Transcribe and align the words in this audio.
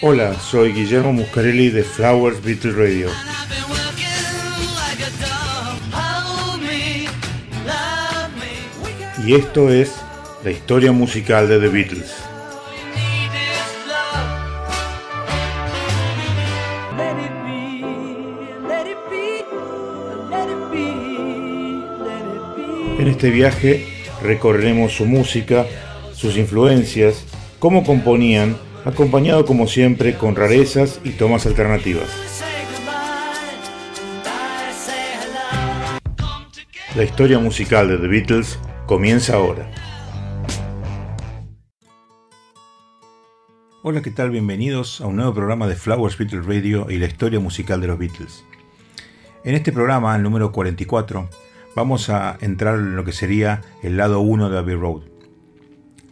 Hola, 0.00 0.38
soy 0.38 0.72
Guillermo 0.72 1.12
Muscarelli 1.12 1.70
de 1.70 1.82
Flowers 1.82 2.40
Beatle 2.40 2.70
Radio. 2.70 3.10
Y 9.26 9.34
esto 9.34 9.70
es 9.70 9.96
la 10.44 10.52
historia 10.52 10.92
musical 10.92 11.48
de 11.48 11.58
The 11.58 11.68
Beatles. 11.68 12.14
En 23.00 23.08
este 23.08 23.30
viaje 23.30 23.84
recorreremos 24.22 24.92
su 24.92 25.06
música, 25.06 25.66
sus 26.14 26.36
influencias, 26.36 27.24
cómo 27.58 27.82
componían, 27.82 28.56
acompañado 28.88 29.44
como 29.44 29.66
siempre 29.66 30.16
con 30.16 30.34
rarezas 30.34 31.00
y 31.04 31.10
tomas 31.10 31.44
alternativas. 31.44 32.08
La 36.96 37.04
historia 37.04 37.38
musical 37.38 37.88
de 37.88 37.98
The 37.98 38.08
Beatles 38.08 38.58
comienza 38.86 39.36
ahora. 39.36 39.70
Hola, 43.82 44.00
¿qué 44.00 44.10
tal? 44.10 44.30
Bienvenidos 44.30 45.02
a 45.02 45.06
un 45.06 45.16
nuevo 45.16 45.34
programa 45.34 45.66
de 45.66 45.76
Flowers 45.76 46.16
Beatles 46.16 46.46
Radio 46.46 46.90
y 46.90 46.96
la 46.96 47.06
historia 47.06 47.40
musical 47.40 47.82
de 47.82 47.88
los 47.88 47.98
Beatles. 47.98 48.42
En 49.44 49.54
este 49.54 49.70
programa, 49.70 50.16
el 50.16 50.22
número 50.22 50.50
44, 50.50 51.28
vamos 51.76 52.08
a 52.08 52.38
entrar 52.40 52.76
en 52.76 52.96
lo 52.96 53.04
que 53.04 53.12
sería 53.12 53.60
el 53.82 53.98
lado 53.98 54.20
1 54.20 54.48
de 54.48 54.58
Abbey 54.58 54.76
Road. 54.76 55.02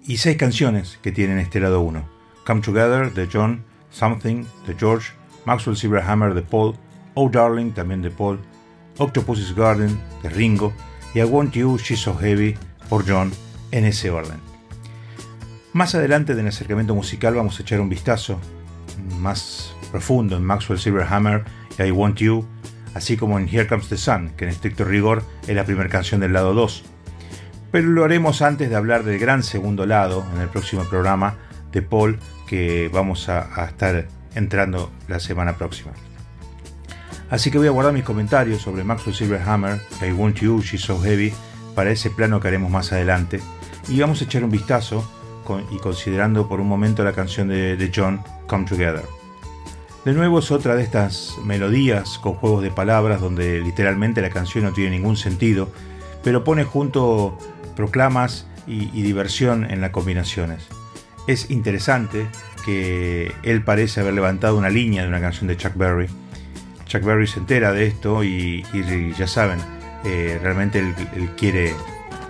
Y 0.06 0.18
seis 0.18 0.36
canciones 0.36 0.98
que 1.02 1.10
tienen 1.10 1.38
este 1.38 1.58
lado 1.58 1.80
1. 1.80 2.15
Come 2.46 2.60
Together 2.60 3.12
de 3.12 3.28
John, 3.30 3.64
Something 3.90 4.44
de 4.66 4.74
George, 4.78 5.12
Maxwell 5.44 5.76
Silverhammer 5.76 6.32
de 6.32 6.42
Paul, 6.42 6.76
Oh 7.14 7.28
Darling 7.28 7.72
también 7.72 8.02
de 8.02 8.10
Paul, 8.10 8.38
Octopus's 8.98 9.54
Garden 9.54 10.00
de 10.22 10.28
Ringo 10.28 10.72
y 11.12 11.20
I 11.20 11.24
Want 11.24 11.54
You 11.54 11.76
She's 11.76 12.00
So 12.00 12.14
Heavy 12.14 12.56
por 12.88 13.04
John 13.08 13.32
en 13.72 13.84
ese 13.84 14.10
orden. 14.10 14.38
Más 15.72 15.94
adelante 15.94 16.32
en 16.32 16.40
el 16.40 16.48
acercamiento 16.48 16.94
musical 16.94 17.34
vamos 17.34 17.58
a 17.58 17.62
echar 17.62 17.80
un 17.80 17.88
vistazo 17.88 18.38
más 19.18 19.74
profundo 19.90 20.36
en 20.36 20.44
Maxwell 20.44 20.78
Silverhammer 20.78 21.44
y 21.78 21.82
I 21.82 21.90
Want 21.90 22.18
You, 22.18 22.46
así 22.94 23.16
como 23.16 23.38
en 23.38 23.48
Here 23.48 23.66
Comes 23.66 23.88
the 23.88 23.96
Sun, 23.96 24.30
que 24.36 24.44
en 24.44 24.50
estricto 24.50 24.84
rigor 24.84 25.24
es 25.48 25.56
la 25.56 25.64
primera 25.64 25.88
canción 25.88 26.20
del 26.20 26.32
lado 26.32 26.54
2. 26.54 26.84
Pero 27.72 27.88
lo 27.88 28.04
haremos 28.04 28.40
antes 28.40 28.70
de 28.70 28.76
hablar 28.76 29.02
del 29.02 29.18
gran 29.18 29.42
segundo 29.42 29.84
lado 29.84 30.24
en 30.34 30.40
el 30.40 30.48
próximo 30.48 30.84
programa 30.84 31.34
de 31.72 31.82
Paul 31.82 32.18
que 32.46 32.88
vamos 32.92 33.28
a, 33.28 33.48
a 33.60 33.66
estar 33.66 34.06
entrando 34.34 34.90
la 35.08 35.18
semana 35.20 35.56
próxima. 35.56 35.92
Así 37.28 37.50
que 37.50 37.58
voy 37.58 37.66
a 37.66 37.72
guardar 37.72 37.92
mis 37.92 38.04
comentarios 38.04 38.62
sobre 38.62 38.84
Maxwell 38.84 39.14
Silverhammer, 39.16 39.80
I 40.00 40.12
Want 40.12 40.36
You, 40.38 40.60
She's 40.62 40.82
So 40.82 41.00
Heavy, 41.00 41.32
para 41.74 41.90
ese 41.90 42.10
plano 42.10 42.38
que 42.40 42.48
haremos 42.48 42.70
más 42.70 42.92
adelante. 42.92 43.40
Y 43.88 44.00
vamos 44.00 44.20
a 44.20 44.24
echar 44.24 44.44
un 44.44 44.50
vistazo 44.50 45.08
con- 45.44 45.64
y 45.72 45.78
considerando 45.78 46.48
por 46.48 46.60
un 46.60 46.68
momento 46.68 47.02
la 47.04 47.12
canción 47.12 47.48
de, 47.48 47.76
de 47.76 47.92
John, 47.94 48.22
Come 48.46 48.64
Together. 48.64 49.04
De 50.04 50.12
nuevo 50.12 50.38
es 50.38 50.52
otra 50.52 50.76
de 50.76 50.84
estas 50.84 51.34
melodías 51.44 52.18
con 52.18 52.34
juegos 52.34 52.62
de 52.62 52.70
palabras 52.70 53.20
donde 53.20 53.60
literalmente 53.60 54.22
la 54.22 54.30
canción 54.30 54.64
no 54.64 54.72
tiene 54.72 54.90
ningún 54.90 55.16
sentido, 55.16 55.68
pero 56.22 56.44
pone 56.44 56.62
junto 56.62 57.36
proclamas 57.74 58.46
y, 58.68 58.88
y 58.96 59.02
diversión 59.02 59.68
en 59.68 59.80
las 59.80 59.90
combinaciones. 59.90 60.68
Es 61.26 61.50
interesante 61.50 62.26
que 62.64 63.32
él 63.42 63.62
parece 63.62 64.00
haber 64.00 64.14
levantado 64.14 64.56
una 64.56 64.70
línea 64.70 65.02
de 65.02 65.08
una 65.08 65.20
canción 65.20 65.48
de 65.48 65.56
Chuck 65.56 65.76
Berry. 65.76 66.06
Chuck 66.86 67.02
Berry 67.02 67.26
se 67.26 67.40
entera 67.40 67.72
de 67.72 67.86
esto 67.86 68.22
y, 68.22 68.64
ya 69.18 69.26
saben, 69.26 69.58
eh, 70.04 70.38
realmente 70.40 70.78
él, 70.78 70.94
quiere 71.36 71.74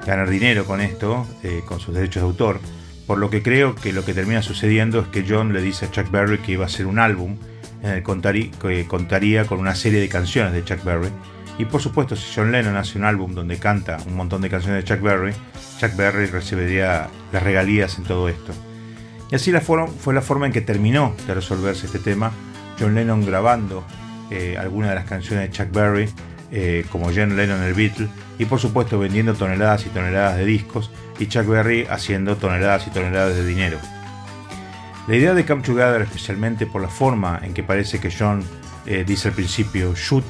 ganar 0.06 0.30
dinero 0.30 0.64
con 0.64 0.80
esto, 0.80 1.26
eh, 1.42 1.62
con 1.66 1.78
sus 1.78 1.94
derechos 1.94 2.22
de 2.22 2.28
autor. 2.28 2.60
Por 3.06 3.18
lo 3.18 3.28
que 3.28 3.42
creo 3.42 3.74
que 3.74 3.92
lo 3.92 4.04
que 4.04 4.14
termina 4.14 4.42
sucediendo 4.42 5.00
es 5.00 5.08
que 5.08 5.24
John 5.28 5.52
le 5.52 5.60
dice 5.60 5.86
a 5.86 5.90
Chuck 5.90 6.10
Berry 6.10 6.38
que 6.38 6.52
iba 6.52 6.64
a 6.64 6.66
hacer 6.66 6.86
un 6.86 6.98
álbum 6.98 7.36
en 7.82 7.90
el 7.90 8.02
que 8.02 8.86
contaría 8.86 9.44
con 9.44 9.60
una 9.60 9.74
serie 9.74 10.00
de 10.00 10.08
canciones 10.08 10.54
de 10.54 10.64
Chuck 10.64 10.82
Berry. 10.84 11.10
Y 11.58 11.66
por 11.66 11.80
supuesto, 11.82 12.16
si 12.16 12.32
John 12.34 12.50
Lennon 12.50 12.76
hace 12.76 12.98
un 12.98 13.04
álbum 13.04 13.34
donde 13.34 13.58
canta 13.58 13.98
un 14.06 14.16
montón 14.16 14.40
de 14.42 14.50
canciones 14.50 14.84
de 14.84 14.88
Chuck 14.88 15.02
Berry, 15.02 15.32
Chuck 15.78 15.94
Berry 15.96 16.26
recibiría 16.26 17.08
las 17.32 17.42
regalías 17.42 17.98
en 17.98 18.04
todo 18.04 18.28
esto. 18.28 18.52
Y 19.30 19.34
así 19.34 19.52
fue 19.52 20.14
la 20.14 20.22
forma 20.22 20.46
en 20.46 20.52
que 20.52 20.60
terminó 20.60 21.14
de 21.26 21.34
resolverse 21.34 21.86
este 21.86 21.98
tema, 21.98 22.32
John 22.78 22.94
Lennon 22.94 23.24
grabando 23.26 23.84
eh, 24.30 24.56
algunas 24.58 24.90
de 24.90 24.96
las 24.96 25.04
canciones 25.06 25.48
de 25.48 25.56
Chuck 25.56 25.72
Berry, 25.72 26.08
eh, 26.52 26.84
como 26.90 27.06
John 27.06 27.36
Lennon 27.36 27.62
el 27.62 27.74
Beatle, 27.74 28.08
y 28.38 28.44
por 28.44 28.60
supuesto 28.60 28.98
vendiendo 28.98 29.34
toneladas 29.34 29.86
y 29.86 29.88
toneladas 29.88 30.36
de 30.36 30.44
discos, 30.44 30.90
y 31.18 31.26
Chuck 31.26 31.46
Berry 31.46 31.86
haciendo 31.88 32.36
toneladas 32.36 32.86
y 32.86 32.90
toneladas 32.90 33.34
de 33.34 33.44
dinero. 33.44 33.78
La 35.08 35.16
idea 35.16 35.34
de 35.34 35.44
Come 35.44 35.62
Together, 35.62 36.02
especialmente 36.02 36.66
por 36.66 36.82
la 36.82 36.88
forma 36.88 37.40
en 37.42 37.54
que 37.54 37.62
parece 37.62 38.00
que 38.00 38.10
John 38.16 38.42
eh, 38.86 39.04
dice 39.06 39.28
al 39.28 39.34
principio 39.34 39.94
shoot, 39.94 40.24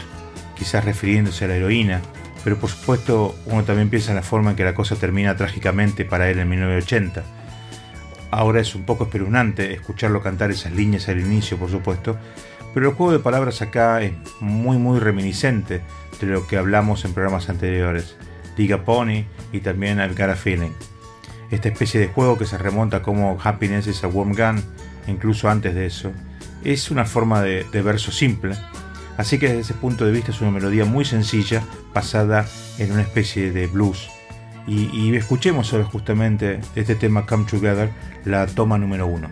quizás 0.55 0.85
refiriéndose 0.85 1.45
a 1.45 1.49
la 1.49 1.57
heroína, 1.57 2.01
pero 2.45 2.59
por 2.59 2.71
supuesto 2.71 3.37
uno 3.47 3.65
también 3.65 3.91
piensa 3.91 4.13
en 4.13 4.17
la 4.17 4.23
forma 4.23 4.51
en 4.51 4.57
que 4.57 4.65
la 4.65 4.75
cosa 4.75 4.97
termina 4.97 5.37
trágicamente 5.37 6.05
para 6.05 6.31
él 6.31 6.39
en 6.39 6.49
1980. 6.49 7.25
Ahora 8.37 8.61
es 8.61 8.75
un 8.75 8.85
poco 8.85 9.05
espeluznante 9.05 9.73
escucharlo 9.73 10.23
cantar 10.23 10.51
esas 10.51 10.73
líneas 10.73 11.09
al 11.09 11.19
inicio, 11.19 11.57
por 11.57 11.71
supuesto, 11.71 12.19
pero 12.75 12.91
el 12.91 12.95
juego 12.95 13.13
de 13.13 13.19
palabras 13.19 13.63
acá 13.63 14.03
es 14.03 14.13
muy 14.41 14.77
muy 14.77 15.01
reminiscente 15.01 15.81
de 16.21 16.27
lo 16.27 16.47
que 16.47 16.59
hablamos 16.59 17.07
en 17.07 17.15
programas 17.15 17.49
anteriores, 17.49 18.15
Diga 18.55 18.85
Pony 18.85 19.25
y 19.53 19.61
también 19.61 20.01
I've 20.01 20.15
Got 20.15 20.37
Feeling. 20.37 20.73
Esta 21.51 21.71
especie 21.71 21.99
de 21.99 22.09
juego 22.09 22.37
que 22.37 22.45
se 22.45 22.59
remonta 22.59 23.01
como 23.01 23.39
Happiness 23.43 23.87
is 23.87 24.05
a 24.05 24.09
Warm 24.09 24.35
Gun, 24.35 24.63
incluso 25.07 25.49
antes 25.49 25.75
de 25.75 25.87
eso, 25.87 26.13
es 26.63 26.91
una 26.91 27.07
forma 27.07 27.41
de, 27.41 27.65
de 27.73 27.81
verso 27.81 28.13
simple, 28.13 28.55
así 29.17 29.39
que 29.39 29.47
desde 29.49 29.61
ese 29.61 29.75
punto 29.75 30.05
de 30.05 30.13
vista 30.13 30.33
es 30.33 30.43
una 30.43 30.51
melodía 30.51 30.85
muy 30.85 31.07
sencilla 31.07 31.63
basada 31.95 32.47
en 32.77 32.93
una 32.93 33.01
especie 33.01 33.51
de 33.51 33.67
blues. 33.67 34.11
Y, 34.67 35.15
escuchemos 35.15 35.73
ahora 35.73 35.85
justamente 35.85 36.61
este 36.75 36.97
tema 36.97 37.25
Come 37.25 37.45
Together, 37.45 37.91
la 38.25 38.47
toma 38.47 38.79
número 38.79 39.07
uno. 39.07 39.31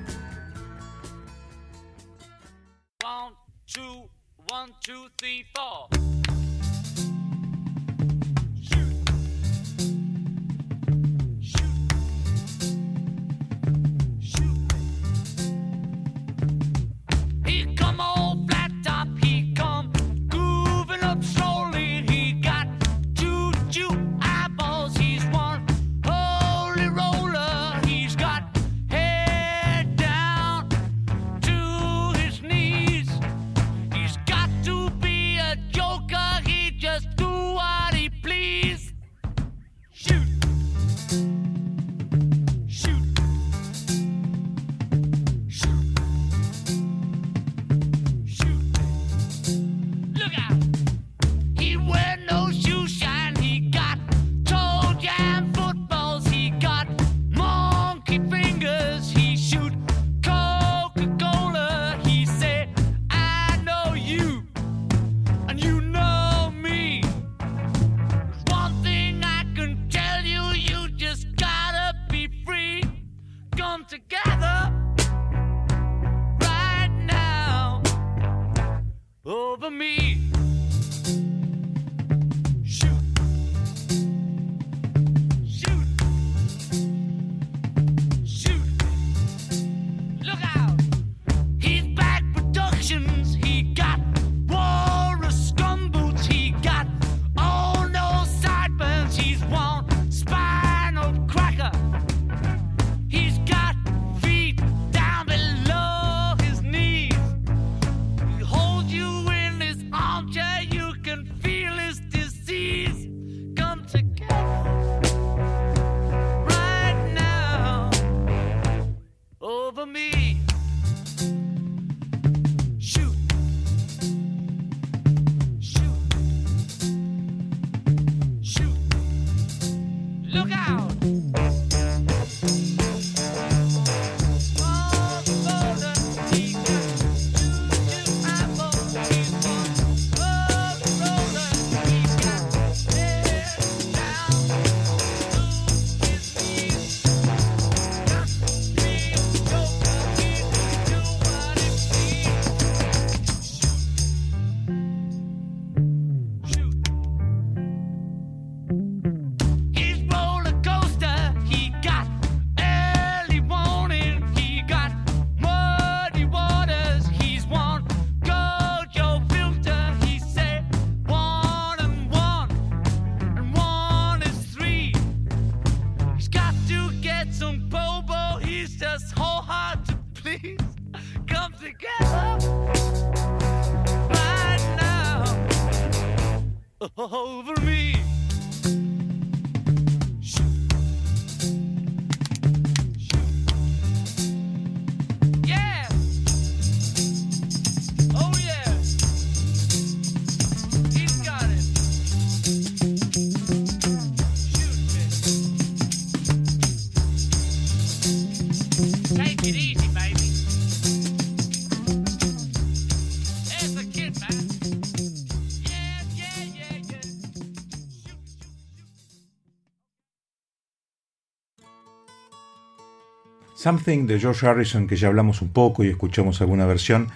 Something 223.65 224.07
de 224.07 224.21
George 224.21 224.47
Harrison, 224.47 224.87
que 224.87 224.97
ya 224.97 225.09
hablamos 225.09 225.41
un 225.41 225.49
poco 225.49 225.83
y 225.83 225.89
escuchamos 225.89 226.39
alguna 226.43 226.67
versión, 226.67 227.09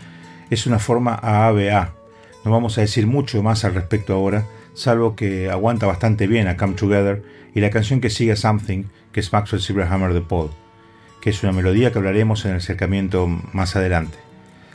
es 0.48 0.66
una 0.66 0.78
forma 0.78 1.14
AABA. 1.14 1.92
No 2.42 2.50
vamos 2.50 2.78
a 2.78 2.80
decir 2.80 3.06
mucho 3.06 3.42
más 3.42 3.66
al 3.66 3.74
respecto 3.74 4.14
ahora, 4.14 4.46
salvo 4.72 5.14
que 5.14 5.50
aguanta 5.50 5.84
bastante 5.84 6.26
bien 6.26 6.48
a 6.48 6.56
Come 6.56 6.72
Together 6.72 7.22
y 7.54 7.60
la 7.60 7.68
canción 7.68 8.00
que 8.00 8.08
sigue 8.08 8.32
a 8.32 8.36
Something, 8.36 8.84
que 9.12 9.20
es 9.20 9.30
Maxwell 9.30 9.60
Silverhammer 9.60 10.14
de 10.14 10.22
Paul, 10.22 10.48
que 11.20 11.28
es 11.28 11.42
una 11.42 11.52
melodía 11.52 11.92
que 11.92 11.98
hablaremos 11.98 12.46
en 12.46 12.52
el 12.52 12.56
acercamiento 12.56 13.26
más 13.52 13.76
adelante. 13.76 14.16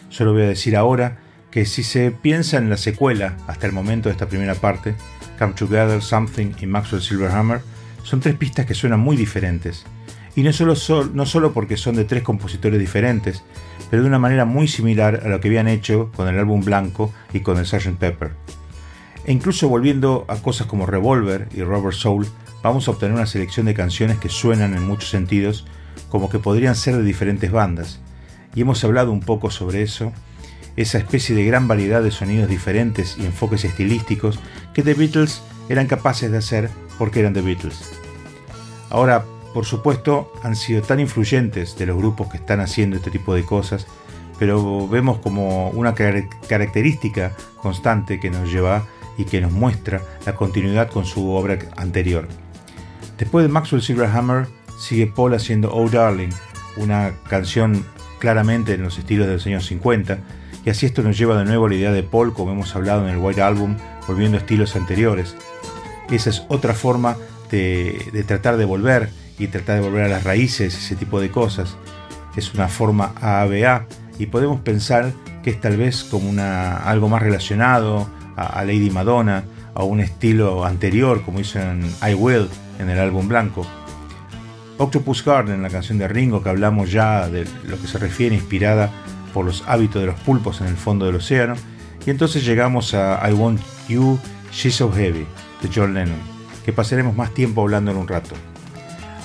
Solo 0.10 0.34
voy 0.34 0.44
a 0.44 0.50
decir 0.50 0.78
ahora 0.78 1.22
que 1.50 1.66
si 1.66 1.82
se 1.82 2.12
piensa 2.12 2.58
en 2.58 2.70
la 2.70 2.78
secuela 2.78 3.38
hasta 3.48 3.66
el 3.66 3.74
momento 3.74 4.10
de 4.10 4.14
esta 4.14 4.30
primera 4.30 4.54
parte, 4.54 4.94
Come 5.40 5.54
Together, 5.54 6.04
Something 6.04 6.52
y 6.62 6.68
Maxwell 6.68 7.02
Silverhammer, 7.02 7.62
son 8.04 8.20
tres 8.20 8.36
pistas 8.36 8.68
que 8.68 8.76
suenan 8.76 9.00
muy 9.00 9.18
diferentes. 9.18 9.88
Y 10.36 10.44
no 10.44 10.52
solo, 10.52 10.76
sol- 10.76 11.12
no 11.14 11.26
solo 11.26 11.54
porque 11.54 11.78
son 11.78 11.96
de 11.96 12.06
tres 12.06 12.24
compositores 12.24 12.80
diferentes, 12.80 13.44
pero 13.92 14.02
de 14.02 14.08
una 14.08 14.18
manera 14.20 14.46
muy 14.46 14.68
similar 14.68 15.22
a 15.24 15.30
lo 15.30 15.40
que 15.40 15.48
habían 15.50 15.68
hecho 15.68 16.12
con 16.16 16.28
el 16.28 16.40
álbum 16.40 16.62
Blanco 16.64 17.14
y 17.34 17.42
con 17.42 17.58
el 17.58 17.66
Sgt. 17.68 17.98
Pepper. 18.00 18.32
E 19.26 19.32
incluso 19.32 19.70
volviendo 19.70 20.26
a 20.28 20.38
cosas 20.38 20.68
como 20.68 20.86
Revolver 20.86 21.48
y 21.54 21.62
Rubber 21.62 21.94
Soul, 21.94 22.28
vamos 22.64 22.88
a 22.88 22.92
obtener 22.92 23.14
una 23.16 23.28
selección 23.28 23.68
de 23.68 23.74
canciones 23.76 24.18
que 24.18 24.30
suenan 24.30 24.74
en 24.74 24.88
muchos 24.88 25.10
sentidos 25.10 25.66
como 26.10 26.30
que 26.30 26.40
podrían 26.40 26.76
ser 26.76 26.98
de 26.98 27.04
diferentes 27.04 27.52
bandas. 27.52 28.00
Y 28.56 28.62
hemos 28.62 28.84
hablado 28.84 29.12
un 29.12 29.20
poco 29.20 29.52
sobre 29.52 29.82
eso, 29.84 30.12
esa 30.76 30.98
especie 30.98 31.36
de 31.36 31.46
gran 31.46 31.68
variedad 31.68 32.02
de 32.02 32.10
sonidos 32.10 32.50
diferentes 32.50 33.18
y 33.20 33.26
enfoques 33.26 33.64
estilísticos 33.66 34.40
que 34.74 34.82
The 34.82 34.96
Beatles 34.96 35.44
eran 35.70 35.86
capaces 35.88 36.32
de 36.32 36.38
hacer 36.40 36.70
porque 36.98 37.20
eran 37.20 37.34
The 37.34 37.42
Beatles. 37.42 37.92
Ahora, 38.90 39.26
por 39.54 39.66
supuesto, 39.66 40.32
han 40.42 40.56
sido 40.56 40.82
tan 40.82 41.00
influyentes 41.00 41.78
de 41.78 41.86
los 41.86 41.98
grupos 41.98 42.30
que 42.30 42.38
están 42.38 42.60
haciendo 42.60 42.98
este 42.98 43.12
tipo 43.12 43.34
de 43.36 43.44
cosas, 43.46 43.86
pero 44.40 44.88
vemos 44.88 45.20
como 45.20 45.70
una 45.70 45.94
car- 45.94 46.28
característica 46.50 47.32
constante 47.62 48.20
que 48.20 48.30
nos 48.30 48.52
lleva 48.52 48.86
y 49.18 49.26
que 49.26 49.40
nos 49.42 49.52
muestra 49.52 50.02
la 50.26 50.36
continuidad 50.36 50.90
con 50.90 51.06
su 51.06 51.30
obra 51.32 51.60
anterior. 51.78 52.28
Después 53.18 53.46
de 53.46 53.52
Maxwell 53.52 53.82
Silverhammer, 53.82 54.48
sigue 54.80 55.08
Paul 55.08 55.36
haciendo 55.36 55.72
Oh 55.74 55.88
Darling, 55.88 56.32
una 56.78 57.12
canción 57.30 57.86
claramente 58.20 58.74
en 58.74 58.82
los 58.84 58.98
estilos 58.98 59.28
de 59.28 59.34
los 59.34 59.46
años 59.46 59.66
50, 59.68 60.18
y 60.66 60.70
así 60.70 60.86
esto 60.86 61.04
nos 61.04 61.18
lleva 61.18 61.38
de 61.38 61.46
nuevo 61.46 61.66
a 61.66 61.70
la 61.70 61.76
idea 61.76 61.92
de 61.92 62.04
Paul, 62.04 62.34
como 62.34 62.52
hemos 62.54 62.76
hablado 62.76 63.08
en 63.08 63.14
el 63.14 63.20
White 63.20 63.42
Album, 63.42 63.76
volviendo 64.08 64.38
a 64.38 64.42
estilos 64.42 64.76
anteriores. 64.76 65.36
Esa 66.10 66.30
es 66.32 66.44
otra 66.50 66.74
forma 66.74 67.18
de 67.52 68.24
tratar 68.26 68.58
de 68.58 68.66
volver 68.66 69.10
y 69.40 69.48
tratar 69.48 69.76
de 69.76 69.82
volver 69.82 70.06
a 70.06 70.08
las 70.08 70.24
raíces, 70.24 70.76
ese 70.76 70.96
tipo 70.96 71.20
de 71.20 71.32
cosas. 71.32 71.78
Es 72.36 72.54
una 72.54 72.68
forma 72.68 73.14
AABA 73.22 73.88
y 74.20 74.28
podemos 74.28 74.60
pensar 74.62 75.12
que 75.44 75.50
es 75.50 75.60
tal 75.60 75.78
vez 75.78 76.04
como 76.04 76.30
una, 76.30 76.78
algo 76.78 77.10
más 77.10 77.22
relacionado 77.22 78.08
a, 78.36 78.46
a 78.60 78.66
Lady 78.66 78.90
Madonna, 78.90 79.44
a 79.76 79.84
un 79.84 80.00
estilo 80.00 80.66
anterior, 80.66 81.24
como 81.24 81.40
hizo 81.40 81.60
en 81.60 81.84
I 82.08 82.14
Will, 82.14 82.48
en 82.80 82.90
el 82.90 83.00
álbum 83.00 83.28
blanco. 83.28 83.66
Octopus 84.78 85.24
Garden, 85.24 85.62
la 85.62 85.70
canción 85.70 85.98
de 85.98 86.08
Ringo 86.08 86.42
que 86.42 86.50
hablamos 86.50 86.92
ya 86.92 87.28
de 87.30 87.46
lo 87.66 87.80
que 87.80 87.88
se 87.88 88.00
refiere 88.00 88.36
inspirada 88.36 88.90
por 89.34 89.46
los 89.46 89.64
hábitos 89.68 90.02
de 90.02 90.08
los 90.08 90.20
pulpos 90.22 90.62
en 90.62 90.68
el 90.68 90.76
fondo 90.76 91.06
del 91.06 91.16
océano. 91.16 91.56
Y 92.06 92.10
entonces 92.10 92.46
llegamos 92.46 92.94
a 92.94 93.28
I 93.30 93.34
Want 93.34 93.62
You, 93.88 94.20
She's 94.52 94.76
So 94.76 94.92
Heavy, 94.92 95.26
de 95.62 95.70
John 95.74 95.94
Lennon, 95.94 96.20
que 96.66 96.74
pasaremos 96.74 97.16
más 97.16 97.34
tiempo 97.34 97.62
hablando 97.62 97.92
en 97.92 97.98
un 97.98 98.08
rato. 98.08 98.36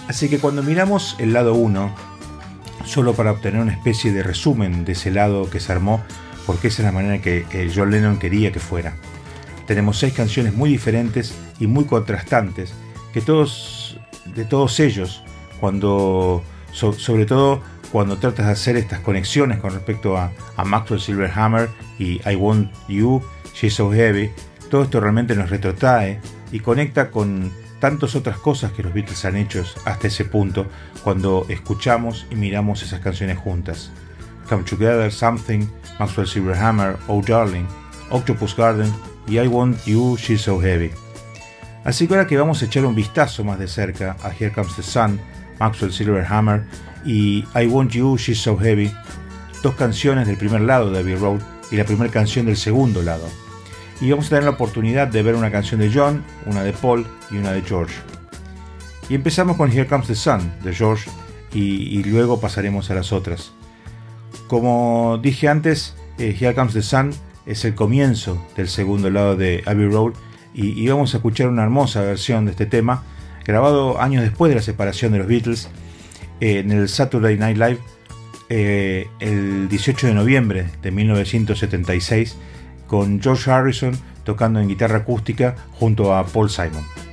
Así 0.08 0.28
que 0.28 0.38
cuando 0.38 0.62
miramos 0.62 1.16
el 1.18 1.32
lado 1.32 1.54
1, 1.54 1.94
solo 2.84 3.14
para 3.14 3.32
obtener 3.32 3.60
una 3.60 3.72
especie 3.72 4.12
de 4.12 4.22
resumen 4.22 4.84
de 4.84 4.92
ese 4.92 5.10
lado 5.10 5.50
que 5.50 5.60
se 5.60 5.70
armó, 5.72 6.02
porque 6.46 6.68
esa 6.68 6.82
es 6.82 6.86
la 6.86 6.92
manera 6.92 7.20
que 7.20 7.44
eh, 7.52 7.70
John 7.74 7.90
Lennon 7.90 8.18
quería 8.18 8.50
que 8.52 8.60
fuera. 8.60 8.94
Tenemos 9.66 9.98
seis 9.98 10.14
canciones 10.14 10.54
muy 10.54 10.70
diferentes 10.70 11.34
y 11.60 11.66
muy 11.66 11.84
contrastantes, 11.84 12.72
que 13.12 13.20
todos, 13.20 13.98
de 14.34 14.44
todos 14.46 14.80
ellos, 14.80 15.22
cuando, 15.60 16.42
so- 16.72 16.94
sobre 16.94 17.26
todo 17.26 17.60
cuando 17.92 18.16
tratas 18.18 18.46
de 18.46 18.52
hacer 18.52 18.76
estas 18.76 19.00
conexiones 19.00 19.58
con 19.58 19.72
respecto 19.72 20.16
a, 20.16 20.30
a 20.56 20.64
Maxwell 20.64 21.00
Silverhammer 21.00 21.68
y 21.98 22.20
I 22.26 22.34
Want 22.36 22.70
You, 22.88 23.22
She's 23.54 23.74
So 23.74 23.90
Heavy, 23.92 24.30
todo 24.70 24.84
esto 24.84 25.00
realmente 25.00 25.34
nos 25.34 25.50
retrotrae 25.50 26.20
y 26.52 26.60
conecta 26.60 27.10
con 27.10 27.50
tantas 27.80 28.14
otras 28.14 28.38
cosas 28.38 28.72
que 28.72 28.82
los 28.82 28.92
Beatles 28.92 29.24
han 29.24 29.36
hecho 29.36 29.64
hasta 29.84 30.08
ese 30.08 30.24
punto 30.24 30.66
cuando 31.02 31.46
escuchamos 31.48 32.26
y 32.30 32.34
miramos 32.34 32.82
esas 32.82 33.00
canciones 33.00 33.38
juntas. 33.38 33.90
Come 34.48 34.64
Together, 34.64 35.12
Something, 35.12 35.66
Maxwell 35.98 36.26
Silverhammer, 36.26 36.96
Oh 37.06 37.22
Darling, 37.22 37.66
Octopus 38.10 38.56
Garden 38.56 38.92
y 39.26 39.38
I 39.38 39.46
Want 39.46 39.84
You, 39.84 40.16
She's 40.16 40.42
So 40.42 40.60
Heavy. 40.60 40.90
Así 41.84 42.06
que 42.06 42.14
ahora 42.14 42.26
que 42.26 42.36
vamos 42.36 42.62
a 42.62 42.66
echar 42.66 42.84
un 42.84 42.94
vistazo 42.94 43.44
más 43.44 43.58
de 43.58 43.68
cerca 43.68 44.16
a 44.22 44.30
Here 44.30 44.52
Comes 44.52 44.74
the 44.76 44.82
Sun, 44.82 45.20
Maxwell 45.60 45.92
Silverhammer 45.92 46.64
y 47.04 47.44
I 47.54 47.66
Want 47.66 47.92
You, 47.92 48.16
She's 48.16 48.40
So 48.40 48.56
Heavy, 48.56 48.92
dos 49.62 49.74
canciones 49.74 50.26
del 50.26 50.36
primer 50.36 50.62
lado 50.62 50.90
de 50.90 51.00
Abbey 51.00 51.14
Road 51.14 51.40
y 51.70 51.76
la 51.76 51.84
primera 51.84 52.10
canción 52.10 52.46
del 52.46 52.56
segundo 52.56 53.02
lado. 53.02 53.28
Y 54.00 54.10
vamos 54.10 54.26
a 54.26 54.30
tener 54.30 54.44
la 54.44 54.50
oportunidad 54.50 55.08
de 55.08 55.22
ver 55.22 55.34
una 55.34 55.50
canción 55.50 55.80
de 55.80 55.90
John, 55.92 56.24
una 56.46 56.62
de 56.62 56.72
Paul 56.72 57.06
y 57.30 57.36
una 57.36 57.52
de 57.52 57.62
George. 57.62 57.94
Y 59.08 59.14
empezamos 59.14 59.56
con 59.56 59.72
Here 59.72 59.86
Comes 59.86 60.06
the 60.06 60.14
Sun 60.14 60.52
de 60.62 60.74
George 60.74 61.10
y, 61.52 62.02
luego 62.04 62.40
pasaremos 62.40 62.90
a 62.90 62.94
las 62.94 63.12
otras. 63.12 63.52
Como 64.46 65.18
dije 65.22 65.48
antes, 65.48 65.96
eh, 66.18 66.36
Here 66.38 66.54
Comes 66.54 66.74
the 66.74 66.82
Sun 66.82 67.10
es 67.46 67.64
el 67.64 67.74
comienzo 67.74 68.44
del 68.56 68.68
segundo 68.68 69.10
lado 69.10 69.36
de 69.36 69.62
Abbey 69.66 69.88
Road 69.88 70.12
y, 70.54 70.80
y 70.80 70.88
vamos 70.88 71.14
a 71.14 71.18
escuchar 71.18 71.48
una 71.48 71.62
hermosa 71.62 72.02
versión 72.02 72.44
de 72.44 72.52
este 72.52 72.66
tema 72.66 73.02
grabado 73.48 74.00
años 74.00 74.22
después 74.22 74.50
de 74.50 74.56
la 74.56 74.62
separación 74.62 75.12
de 75.12 75.18
los 75.18 75.26
Beatles 75.26 75.68
eh, 76.40 76.58
en 76.58 76.70
el 76.70 76.88
Saturday 76.88 77.36
Night 77.38 77.56
Live 77.56 77.78
eh, 78.50 79.08
el 79.20 79.68
18 79.68 80.06
de 80.06 80.14
noviembre 80.14 80.66
de 80.82 80.90
1976 80.90 82.36
con 82.88 83.22
George 83.22 83.48
Harrison 83.48 83.92
tocando 84.24 84.58
en 84.58 84.66
guitarra 84.66 84.98
acústica 84.98 85.54
junto 85.78 86.14
a 86.14 86.26
Paul 86.26 86.50
Simon. 86.50 87.07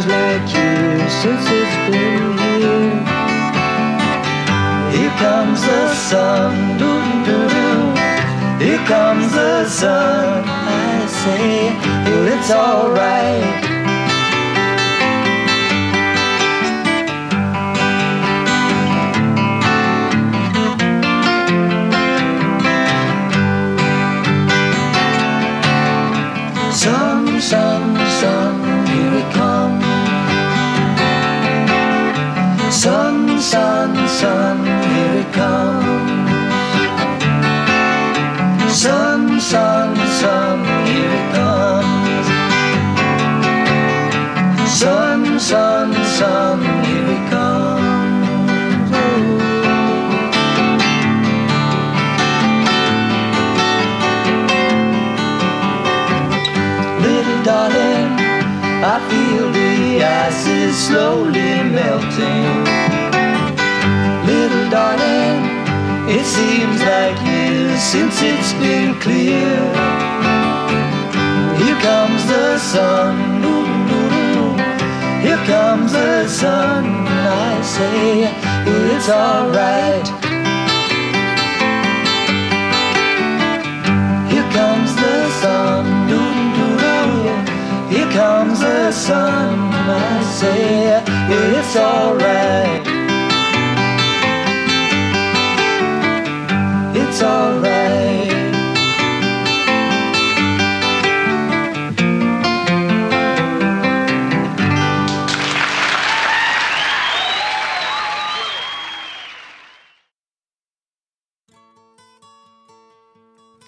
Seems 0.00 0.12
like 0.12 0.54
years 0.54 1.12
since 1.12 1.44
it's 1.50 1.76
been 1.90 2.38
here. 2.38 3.04
Here 4.92 5.14
comes 5.18 5.60
the 5.62 5.94
sun, 5.94 6.78
doo 6.78 7.00
doo 7.24 7.48
doo. 7.48 8.64
Here 8.64 8.84
comes 8.86 9.32
the 9.32 9.68
sun. 9.68 10.44
I 10.46 11.06
say, 11.06 11.70
well, 12.04 12.38
it's 12.38 12.50
alright. 12.50 13.67
Slowly 60.86 61.62
melting. 61.76 62.64
Little 64.30 64.66
darling, 64.70 65.40
it 66.16 66.24
seems 66.24 66.78
like 66.82 67.18
years 67.26 67.80
since 67.82 68.14
it's 68.22 68.52
been 68.62 68.94
clear. 69.00 69.58
Here 71.60 71.80
comes 71.80 72.22
the 72.26 72.58
sun, 72.58 73.14
here 75.20 75.44
comes 75.46 75.92
the 75.92 76.28
sun. 76.28 76.84
I 77.50 77.60
say, 77.62 78.32
it's 78.94 79.08
alright. 79.08 80.06
Here 84.30 84.48
comes 84.58 84.94
the 84.94 85.30
sun, 85.42 85.84
It's 88.88 89.06
alright. 91.76 92.88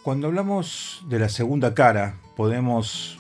Cuando 0.02 0.28
hablamos 0.28 1.02
de 1.08 1.18
la 1.18 1.28
segunda 1.28 1.74
cara, 1.74 2.14
podemos 2.36 3.19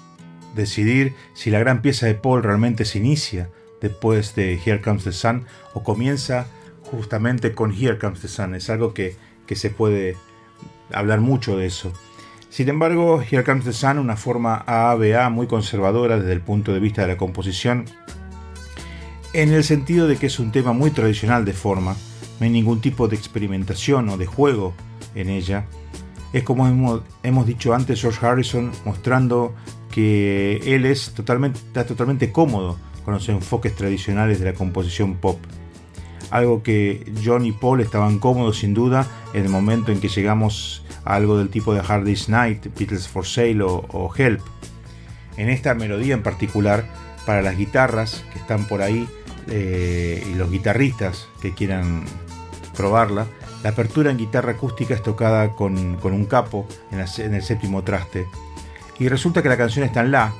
decidir 0.54 1.14
si 1.34 1.50
la 1.50 1.58
gran 1.58 1.82
pieza 1.82 2.06
de 2.06 2.14
Paul 2.14 2.42
realmente 2.42 2.84
se 2.84 2.98
inicia 2.98 3.50
después 3.80 4.34
de 4.34 4.54
Here 4.54 4.80
Comes 4.80 5.04
the 5.04 5.12
Sun 5.12 5.46
o 5.74 5.82
comienza 5.82 6.46
justamente 6.82 7.54
con 7.54 7.72
Here 7.72 7.98
Comes 7.98 8.20
the 8.20 8.28
Sun. 8.28 8.54
Es 8.54 8.70
algo 8.70 8.94
que, 8.94 9.16
que 9.46 9.56
se 9.56 9.70
puede 9.70 10.16
hablar 10.92 11.20
mucho 11.20 11.56
de 11.56 11.66
eso. 11.66 11.92
Sin 12.50 12.68
embargo, 12.68 13.22
Here 13.22 13.44
Comes 13.44 13.64
the 13.64 13.72
Sun, 13.72 13.98
una 13.98 14.16
forma 14.16 14.64
AABA 14.66 15.30
muy 15.30 15.46
conservadora 15.46 16.18
desde 16.18 16.32
el 16.32 16.40
punto 16.40 16.72
de 16.72 16.80
vista 16.80 17.02
de 17.02 17.08
la 17.08 17.16
composición, 17.16 17.84
en 19.32 19.52
el 19.52 19.62
sentido 19.62 20.08
de 20.08 20.16
que 20.16 20.26
es 20.26 20.40
un 20.40 20.50
tema 20.50 20.72
muy 20.72 20.90
tradicional 20.90 21.44
de 21.44 21.52
forma, 21.52 21.94
no 22.40 22.44
hay 22.44 22.50
ningún 22.50 22.80
tipo 22.80 23.06
de 23.06 23.14
experimentación 23.14 24.08
o 24.08 24.16
de 24.16 24.26
juego 24.26 24.74
en 25.14 25.30
ella. 25.30 25.66
Es 26.32 26.42
como 26.42 26.66
hemos, 26.66 27.02
hemos 27.22 27.46
dicho 27.46 27.72
antes, 27.72 28.00
George 28.00 28.26
Harrison 28.26 28.72
mostrando 28.84 29.54
que 29.90 30.60
él 30.64 30.86
es 30.86 31.10
totalmente, 31.10 31.58
está 31.58 31.84
totalmente 31.84 32.32
cómodo 32.32 32.78
con 33.04 33.14
los 33.14 33.28
enfoques 33.28 33.74
tradicionales 33.74 34.40
de 34.40 34.46
la 34.46 34.54
composición 34.54 35.16
pop. 35.16 35.38
Algo 36.30 36.62
que 36.62 37.12
John 37.24 37.44
y 37.44 37.52
Paul 37.52 37.80
estaban 37.80 38.18
cómodos 38.18 38.58
sin 38.58 38.72
duda 38.72 39.06
en 39.34 39.44
el 39.44 39.48
momento 39.48 39.90
en 39.90 40.00
que 40.00 40.08
llegamos 40.08 40.84
a 41.04 41.16
algo 41.16 41.36
del 41.38 41.48
tipo 41.48 41.74
de 41.74 41.80
Hard 41.80 42.04
Day's 42.04 42.28
Night, 42.28 42.66
Beatles 42.78 43.08
for 43.08 43.26
Sale 43.26 43.62
o, 43.62 44.10
Help. 44.16 44.40
En 45.36 45.48
esta 45.48 45.74
melodía 45.74 46.14
en 46.14 46.22
particular, 46.22 46.86
para 47.26 47.42
las 47.42 47.56
guitarras 47.56 48.24
que 48.32 48.38
están 48.38 48.66
por 48.66 48.82
ahí 48.82 49.08
eh, 49.48 50.24
y 50.30 50.34
los 50.34 50.50
guitarristas 50.50 51.28
que 51.42 51.52
quieran 51.52 52.04
probarla, 52.76 53.26
la 53.64 53.70
apertura 53.70 54.10
en 54.10 54.16
guitarra 54.16 54.52
acústica 54.52 54.94
es 54.94 55.02
tocada 55.02 55.50
con, 55.50 55.98
un 56.02 56.24
capo 56.26 56.66
en, 56.92 57.00
en 57.00 57.34
el 57.34 57.42
séptimo 57.42 57.82
traste. 57.82 58.26
Y 59.00 59.08
resulta 59.08 59.42
que 59.42 59.48
la 59.48 59.56
canción 59.56 59.84
está 59.84 60.02
en 60.02 60.12
La, 60.12 60.32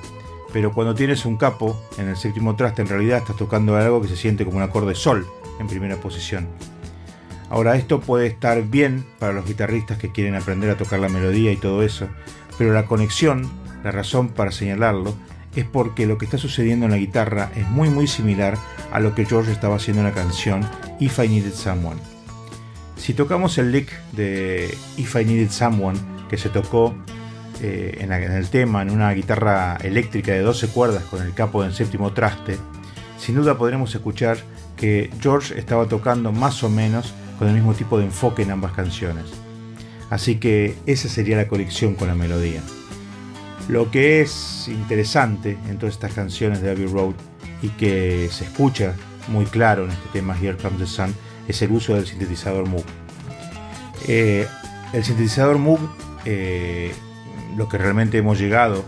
pero 0.52 0.72
cuando 0.72 0.94
tienes 0.94 1.24
un 1.24 1.38
capo 1.38 1.80
en 1.96 2.08
el 2.08 2.16
séptimo 2.16 2.56
traste, 2.56 2.82
en 2.82 2.88
realidad 2.88 3.18
estás 3.18 3.36
tocando 3.36 3.74
algo 3.74 4.02
que 4.02 4.08
se 4.08 4.16
siente 4.16 4.44
como 4.44 4.58
un 4.58 4.62
acorde 4.62 4.94
Sol 4.94 5.26
en 5.58 5.66
primera 5.66 5.96
posición. 5.96 6.46
Ahora, 7.48 7.74
esto 7.76 8.00
puede 8.00 8.26
estar 8.26 8.62
bien 8.62 9.04
para 9.18 9.32
los 9.32 9.46
guitarristas 9.46 9.98
que 9.98 10.12
quieren 10.12 10.34
aprender 10.34 10.70
a 10.70 10.76
tocar 10.76 11.00
la 11.00 11.08
melodía 11.08 11.50
y 11.50 11.56
todo 11.56 11.82
eso, 11.82 12.06
pero 12.58 12.72
la 12.72 12.84
conexión, 12.84 13.50
la 13.82 13.92
razón 13.92 14.28
para 14.28 14.52
señalarlo, 14.52 15.14
es 15.56 15.64
porque 15.64 16.06
lo 16.06 16.18
que 16.18 16.26
está 16.26 16.38
sucediendo 16.38 16.84
en 16.84 16.92
la 16.92 16.98
guitarra 16.98 17.50
es 17.56 17.68
muy 17.68 17.88
muy 17.88 18.06
similar 18.06 18.56
a 18.92 19.00
lo 19.00 19.14
que 19.14 19.24
George 19.24 19.50
estaba 19.50 19.76
haciendo 19.76 20.02
en 20.02 20.08
la 20.08 20.14
canción 20.14 20.68
If 21.00 21.18
I 21.18 21.28
Needed 21.28 21.54
Someone. 21.54 22.00
Si 22.96 23.14
tocamos 23.14 23.56
el 23.58 23.72
lick 23.72 23.90
de 24.12 24.76
If 24.98 25.16
I 25.16 25.24
Needed 25.24 25.50
Someone, 25.50 25.98
que 26.28 26.36
se 26.36 26.50
tocó 26.50 26.94
eh, 27.62 27.98
en, 28.00 28.12
el 28.12 28.48
tema 28.48 28.82
en 28.82 28.90
una 28.90 29.12
guitarra 29.12 29.76
eléctrica 29.82 30.32
de 30.32 30.40
12 30.40 30.68
cuerdas 30.68 31.04
con 31.04 31.22
el 31.22 31.34
capo 31.34 31.64
en 31.64 31.72
séptimo 31.72 32.12
traste, 32.12 32.58
sin 33.18 33.34
duda 33.36 33.58
podremos 33.58 33.94
escuchar 33.94 34.38
que 34.76 35.10
George 35.20 35.58
estaba 35.58 35.86
tocando 35.86 36.32
más 36.32 36.62
o 36.62 36.70
menos 36.70 37.12
con 37.38 37.48
el 37.48 37.54
mismo 37.54 37.74
tipo 37.74 37.98
de 37.98 38.04
enfoque 38.06 38.42
en 38.42 38.50
ambas 38.50 38.72
canciones. 38.72 39.26
Así 40.10 40.36
que 40.36 40.74
esa 40.86 41.08
sería 41.08 41.36
la 41.36 41.48
conexión 41.48 41.94
con 41.94 42.08
la 42.08 42.14
melodía. 42.14 42.62
Lo 43.68 43.90
que 43.90 44.20
es 44.20 44.66
interesante 44.68 45.56
en 45.68 45.78
todas 45.78 45.94
estas 45.94 46.12
canciones 46.12 46.60
de 46.60 46.70
Abbey 46.70 46.86
Road 46.86 47.14
y 47.62 47.68
que 47.68 48.28
se 48.32 48.44
escucha 48.44 48.94
muy 49.28 49.44
claro 49.44 49.84
en 49.84 49.90
este 49.90 50.08
tema 50.12 50.36
Here 50.36 50.56
Comes 50.56 50.80
the 50.80 50.86
Sun 50.86 51.14
es 51.46 51.62
el 51.62 51.70
uso 51.70 51.94
del 51.94 52.06
sintetizador 52.06 52.68
Moog. 52.68 52.84
Eh, 54.08 54.46
el 54.92 55.04
sintetizador 55.04 55.58
Moog, 55.58 55.78
eh, 56.24 56.92
lo 57.56 57.68
que 57.68 57.78
realmente 57.78 58.18
hemos 58.18 58.38
llegado 58.38 58.84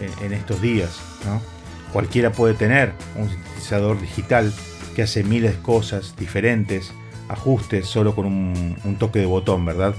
en, 0.00 0.26
en 0.26 0.32
estos 0.32 0.60
días, 0.60 1.00
¿no? 1.24 1.40
cualquiera 1.94 2.32
puede 2.32 2.54
tener 2.54 2.92
un 3.16 3.30
sintetizador 3.30 4.00
digital 4.00 4.52
que 4.96 5.02
hace 5.02 5.22
miles 5.22 5.52
de 5.52 5.62
cosas 5.62 6.16
diferentes, 6.18 6.92
ajustes 7.28 7.86
solo 7.86 8.16
con 8.16 8.26
un, 8.26 8.76
un 8.84 8.96
toque 8.96 9.20
de 9.20 9.26
botón, 9.26 9.64
¿verdad? 9.64 9.94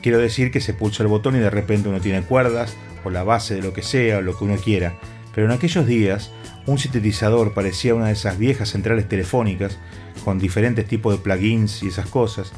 Quiero 0.00 0.18
decir 0.18 0.50
que 0.50 0.62
se 0.62 0.72
pulsa 0.72 1.02
el 1.02 1.10
botón 1.10 1.36
y 1.36 1.40
de 1.40 1.50
repente 1.50 1.90
uno 1.90 2.00
tiene 2.00 2.22
cuerdas 2.22 2.74
o 3.04 3.10
la 3.10 3.24
base 3.24 3.56
de 3.56 3.62
lo 3.62 3.74
que 3.74 3.82
sea 3.82 4.18
o 4.18 4.22
lo 4.22 4.38
que 4.38 4.44
uno 4.44 4.56
quiera. 4.56 4.94
Pero 5.34 5.46
en 5.46 5.52
aquellos 5.52 5.86
días 5.86 6.30
un 6.64 6.78
sintetizador 6.78 7.52
parecía 7.52 7.94
una 7.94 8.06
de 8.06 8.12
esas 8.12 8.38
viejas 8.38 8.70
centrales 8.70 9.06
telefónicas 9.06 9.78
con 10.24 10.38
diferentes 10.38 10.86
tipos 10.86 11.14
de 11.14 11.22
plugins 11.22 11.82
y 11.82 11.88
esas 11.88 12.06
cosas. 12.06 12.52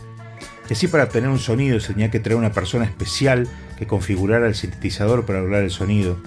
Y 0.69 0.73
así 0.73 0.89
para 0.89 1.05
obtener 1.05 1.31
un 1.31 1.39
sonido 1.39 1.79
se 1.81 1.93
tenía 1.93 2.11
que 2.11 2.21
traer 2.21 2.37
una 2.37 2.53
persona 2.53 2.85
especial 2.85 3.49
que 3.79 3.87
configurara 3.87 4.47
el 4.47 4.55
sintetizador 4.55 5.25
para 5.25 5.41
lograr 5.41 5.63
el 5.63 5.71
sonido. 5.71 6.19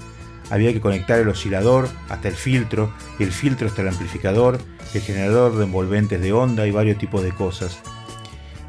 Había 0.50 0.74
que 0.74 0.82
conectar 0.82 1.20
el 1.20 1.28
oscilador 1.28 1.90
hasta 2.10 2.28
el 2.28 2.36
filtro 2.36 2.92
el 3.20 3.32
filtro 3.32 3.68
hasta 3.68 3.82
el 3.82 3.90
amplificador, 3.90 4.60
el 4.94 5.02
generador 5.02 5.56
de 5.58 5.66
envolventes 5.66 6.22
de 6.22 6.34
onda 6.34 6.66
y 6.66 6.72
varios 6.72 6.98
tipos 6.98 7.22
de 7.22 7.32
cosas. 7.32 7.80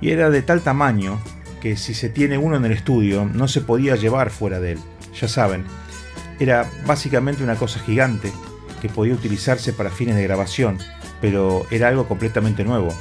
Y 0.01 0.11
era 0.11 0.31
de 0.31 0.43
tal 0.43 0.63
tamaño 0.63 1.21
que 1.61 1.77
si 1.77 1.95
se 1.95 2.09
tiene 2.09 2.39
uno 2.39 2.57
en 2.57 2.65
el 2.65 2.73
estudio 2.73 3.25
no 3.25 3.47
se 3.49 3.61
podía 3.61 3.97
llevar 3.97 4.31
fuera 4.31 4.61
de 4.61 4.73
él. 4.73 4.79
Ya 5.19 5.29
saben, 5.29 5.65
era 6.39 6.69
básicamente 6.87 7.45
una 7.45 7.57
cosa 7.57 7.81
gigante 7.81 8.33
que 8.81 8.89
podía 8.89 9.15
utilizarse 9.15 9.73
para 9.73 9.91
fines 9.91 10.17
de 10.17 10.23
grabación, 10.23 10.79
pero 11.21 11.67
era 11.71 11.89
algo 11.89 12.09
completamente 12.09 12.65
nuevo. 12.65 12.95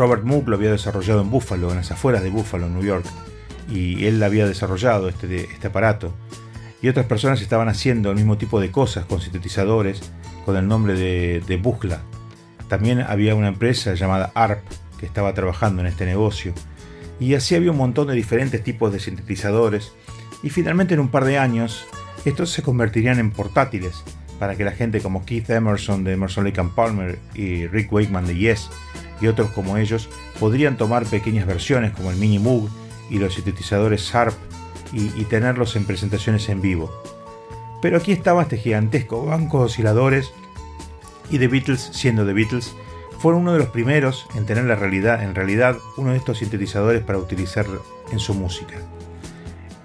Robert 0.00 0.24
Moog 0.24 0.48
lo 0.48 0.56
había 0.56 0.70
desarrollado 0.70 1.20
en 1.20 1.30
Buffalo, 1.30 1.68
en 1.68 1.76
las 1.76 1.90
afueras 1.90 2.22
de 2.22 2.30
Buffalo, 2.30 2.68
en 2.68 2.72
New 2.72 2.82
York, 2.82 3.04
y 3.70 4.06
él 4.06 4.22
había 4.22 4.46
desarrollado 4.46 5.10
este, 5.10 5.44
este 5.44 5.66
aparato. 5.66 6.14
Y 6.80 6.88
otras 6.88 7.04
personas 7.04 7.42
estaban 7.42 7.68
haciendo 7.68 8.08
el 8.08 8.16
mismo 8.16 8.38
tipo 8.38 8.62
de 8.62 8.70
cosas 8.70 9.04
con 9.04 9.20
sintetizadores 9.20 10.00
con 10.46 10.56
el 10.56 10.66
nombre 10.66 10.94
de, 10.94 11.42
de 11.46 11.56
Buchla. 11.58 12.00
También 12.66 13.02
había 13.02 13.34
una 13.34 13.48
empresa 13.48 13.92
llamada 13.92 14.32
ARP 14.34 14.62
que 14.98 15.04
estaba 15.04 15.34
trabajando 15.34 15.82
en 15.82 15.88
este 15.88 16.06
negocio. 16.06 16.54
Y 17.18 17.34
así 17.34 17.54
había 17.54 17.70
un 17.70 17.76
montón 17.76 18.08
de 18.08 18.14
diferentes 18.14 18.64
tipos 18.64 18.94
de 18.94 19.00
sintetizadores. 19.00 19.92
Y 20.42 20.48
finalmente 20.48 20.94
en 20.94 21.00
un 21.00 21.10
par 21.10 21.26
de 21.26 21.36
años 21.36 21.84
estos 22.24 22.50
se 22.52 22.62
convertirían 22.62 23.18
en 23.18 23.32
portátiles 23.32 24.02
para 24.38 24.56
que 24.56 24.64
la 24.64 24.72
gente 24.72 25.02
como 25.02 25.26
Keith 25.26 25.50
Emerson 25.50 26.04
de 26.04 26.14
Emerson 26.14 26.44
Lake 26.44 26.58
and 26.58 26.74
Palmer 26.74 27.18
y 27.34 27.66
Rick 27.66 27.92
Wakeman 27.92 28.26
de 28.26 28.36
Yes 28.36 28.70
y 29.20 29.26
otros 29.26 29.50
como 29.50 29.76
ellos 29.76 30.08
podrían 30.38 30.76
tomar 30.76 31.04
pequeñas 31.06 31.46
versiones 31.46 31.92
como 31.92 32.10
el 32.10 32.16
Mini 32.16 32.38
Moog 32.38 32.68
y 33.08 33.18
los 33.18 33.34
sintetizadores 33.34 34.14
Harp 34.14 34.34
y, 34.92 35.06
y 35.20 35.24
tenerlos 35.24 35.76
en 35.76 35.84
presentaciones 35.84 36.48
en 36.48 36.60
vivo. 36.60 36.90
Pero 37.82 37.96
aquí 37.96 38.12
estaba 38.12 38.42
este 38.42 38.58
gigantesco 38.58 39.24
banco 39.24 39.60
de 39.60 39.64
osciladores 39.66 40.32
y 41.30 41.38
The 41.38 41.48
Beatles, 41.48 41.90
siendo 41.92 42.26
The 42.26 42.32
Beatles, 42.32 42.74
fueron 43.20 43.42
uno 43.42 43.52
de 43.52 43.58
los 43.58 43.68
primeros 43.68 44.26
en 44.34 44.46
tener 44.46 44.64
la 44.64 44.76
realidad, 44.76 45.22
en 45.22 45.34
realidad 45.34 45.76
uno 45.96 46.12
de 46.12 46.16
estos 46.16 46.38
sintetizadores 46.38 47.02
para 47.02 47.18
utilizar 47.18 47.66
en 48.10 48.18
su 48.18 48.34
música. 48.34 48.76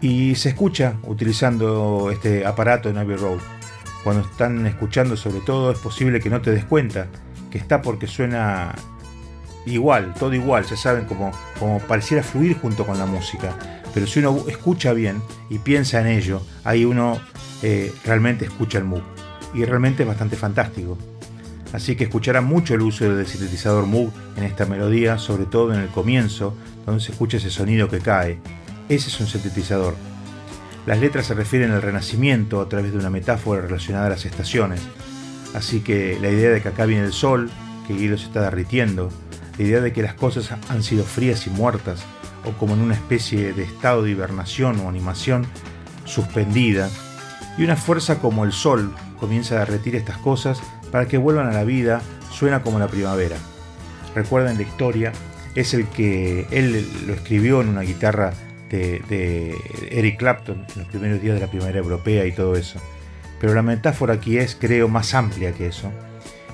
Y 0.02 0.36
se 0.36 0.50
escucha 0.50 0.96
utilizando 1.04 2.12
este 2.12 2.46
aparato 2.46 2.90
en 2.90 2.98
Abbey 2.98 3.18
Road. 3.18 3.40
Cuando 4.04 4.22
están 4.22 4.66
escuchando 4.68 5.18
sobre 5.18 5.42
todo 5.42 5.72
es 5.72 5.80
posible 5.80 6.20
que 6.20 6.30
no 6.30 6.42
te 6.42 6.52
des 6.52 6.66
cuenta 6.66 7.08
que 7.52 7.58
está 7.58 7.82
porque 7.82 8.08
suena 8.08 8.74
igual, 9.66 10.14
todo 10.14 10.34
igual, 10.34 10.66
ya 10.66 10.78
saben, 10.78 11.06
como, 11.06 11.32
como 11.60 11.80
pareciera 11.80 12.24
fluir 12.24 12.58
junto 12.60 12.86
con 12.86 12.98
la 12.98 13.06
música. 13.06 13.56
Pero 13.94 14.08
si 14.08 14.20
uno 14.20 14.44
escucha 14.48 14.94
bien 14.94 15.22
y 15.50 15.60
piensa 15.60 16.02
en 16.02 16.08
ello, 16.08 16.42
ahí 16.64 16.86
uno 16.86 17.20
eh, 17.64 17.94
realmente 18.04 18.46
escucha 18.46 18.78
el 18.78 18.84
Moog. 18.84 19.04
Y 19.54 19.64
realmente 19.64 20.04
es 20.04 20.08
bastante 20.08 20.36
fantástico. 20.36 20.98
Así 21.72 21.96
que 21.96 22.04
escucharán 22.06 22.46
mucho 22.46 22.74
el 22.74 22.82
uso 22.82 23.16
del 23.16 23.26
sintetizador 23.26 23.86
Moog 23.86 24.12
en 24.38 24.44
esta 24.44 24.66
melodía, 24.66 25.18
sobre 25.18 25.46
todo 25.46 25.74
en 25.74 25.80
el 25.80 25.88
comienzo, 25.90 26.56
donde 26.86 27.02
se 27.02 27.12
escucha 27.12 27.38
ese 27.38 27.50
sonido 27.50 27.90
que 27.90 28.00
cae. 28.00 28.40
Ese 28.90 29.10
es 29.10 29.20
un 29.20 29.28
sintetizador. 29.28 29.96
Las 30.86 31.00
letras 31.00 31.26
se 31.26 31.34
refieren 31.34 31.72
al 31.72 31.82
renacimiento 31.82 32.62
a 32.62 32.70
través 32.70 32.92
de 32.92 33.00
una 33.00 33.10
metáfora 33.10 33.62
relacionada 33.62 34.08
a 34.08 34.10
las 34.10 34.26
estaciones. 34.26 34.82
Así 35.56 35.80
que 35.80 36.18
la 36.22 36.30
idea 36.30 36.52
de 36.52 36.62
que 36.62 36.68
acá 36.68 36.86
viene 36.86 37.06
el 37.06 37.14
sol, 37.14 37.50
que 37.88 37.94
el 37.94 38.00
hielo 38.00 38.18
se 38.18 38.26
está 38.26 38.42
derritiendo, 38.42 39.10
la 39.58 39.64
idea 39.64 39.82
de 39.82 39.94
que 39.94 40.02
las 40.02 40.14
cosas 40.14 40.52
han 40.70 40.84
sido 40.84 41.04
frías 41.04 41.48
y 41.48 41.50
muertas, 41.50 42.04
o 42.46 42.52
como 42.52 42.74
en 42.74 42.82
una 42.82 42.94
especie 42.94 43.54
de 43.54 43.64
estado 43.64 44.04
de 44.04 44.12
hibernación 44.12 44.80
o 44.80 44.90
animación 44.90 45.46
suspendida, 46.06 46.90
y 47.58 47.64
una 47.64 47.76
fuerza 47.76 48.20
como 48.20 48.44
el 48.44 48.52
sol 48.52 48.94
comienza 49.20 49.56
a 49.56 49.60
derretir 49.60 49.96
estas 49.96 50.18
cosas 50.18 50.62
para 50.92 51.08
que 51.08 51.18
vuelvan 51.18 51.48
a 51.48 51.54
la 51.54 51.64
vida, 51.64 52.02
suena 52.32 52.62
como 52.62 52.80
la 52.80 52.88
primavera. 52.88 53.38
Recuerden 54.14 54.58
la 54.58 54.64
historia, 54.64 55.14
es 55.56 55.74
el 55.74 55.88
que 55.88 56.48
él 56.52 56.86
lo 57.08 57.14
escribió 57.14 57.62
en 57.62 57.70
una 57.70 57.82
guitarra 57.82 58.34
de, 58.70 59.02
de 59.08 59.56
Eric 59.90 60.18
Clapton 60.18 60.66
en 60.76 60.82
los 60.82 60.88
primeros 60.90 61.22
días 61.22 61.36
de 61.36 61.42
la 61.42 61.50
primavera 61.50 61.80
europea 61.80 62.26
y 62.26 62.34
todo 62.34 62.56
eso. 62.56 62.80
Pero 63.40 63.54
la 63.54 63.62
metáfora 63.62 64.16
aquí 64.16 64.38
es, 64.38 64.56
creo, 64.56 64.88
más 64.88 65.14
amplia 65.14 65.54
que 65.54 65.68
eso. 65.68 65.92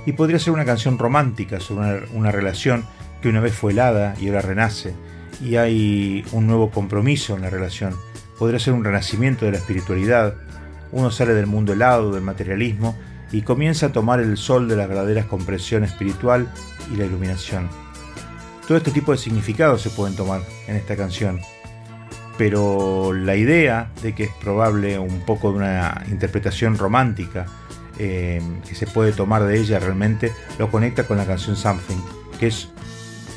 Y 0.06 0.14
podría 0.14 0.40
ser 0.40 0.54
una 0.54 0.66
canción 0.66 0.98
romántica 0.98 1.60
sobre 1.60 2.08
una, 2.14 2.32
relación 2.32 2.86
que 3.22 3.30
una 3.30 3.40
vez 3.40 3.54
fue 3.54 3.72
helada 3.72 4.16
y 4.20 4.28
ahora 4.28 4.42
renace, 4.42 4.96
y 5.42 5.56
hay 5.58 6.26
un 6.32 6.48
nuevo 6.48 6.72
compromiso 6.72 7.36
en 7.36 7.42
la 7.42 7.50
relación. 7.50 7.96
Podría 8.40 8.60
ser 8.60 8.74
un 8.74 8.84
renacimiento 8.84 9.46
de 9.46 9.52
la 9.52 9.58
espiritualidad. 9.58 10.36
Uno 10.92 11.12
sale 11.12 11.34
del 11.34 11.46
mundo 11.46 11.74
helado, 11.74 12.12
del 12.12 12.24
materialismo, 12.24 12.96
y 13.32 13.44
comienza 13.44 13.88
a 13.88 13.92
tomar 13.92 14.20
el 14.20 14.38
sol 14.38 14.68
de 14.68 14.76
la 14.76 14.88
verdadera 14.88 15.28
comprensión 15.28 15.84
espiritual 15.84 16.52
y 16.92 16.98
la 16.98 17.06
iluminación. 17.06 17.70
Todo 18.68 18.78
este 18.78 18.92
tipo 18.92 19.12
de 19.12 19.18
significados 19.18 19.82
se 19.82 19.90
pueden 19.90 20.16
tomar 20.16 20.42
en 20.68 20.76
esta 20.76 20.96
canción, 20.96 21.40
pero 22.38 23.14
la 23.14 23.36
idea 23.36 23.92
de 24.02 24.16
que 24.16 24.24
es 24.24 24.32
probable 24.42 24.98
un 24.98 25.22
poco 25.22 25.52
de 25.52 25.58
una 25.58 26.04
interpretación 26.10 26.78
romántica 26.78 27.46
eh, 28.04 28.42
que 28.68 28.74
se 28.74 28.88
puede 28.88 29.12
tomar 29.12 29.44
de 29.44 29.60
ella 29.60 29.78
realmente 29.78 30.34
lo 30.58 30.72
conecta 30.72 31.06
con 31.06 31.18
la 31.18 31.28
canción 31.28 31.56
Something, 31.56 32.02
que 32.40 32.48
es 32.48 32.70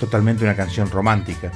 totalmente 0.00 0.42
una 0.42 0.56
canción 0.56 0.90
romántica 0.90 1.52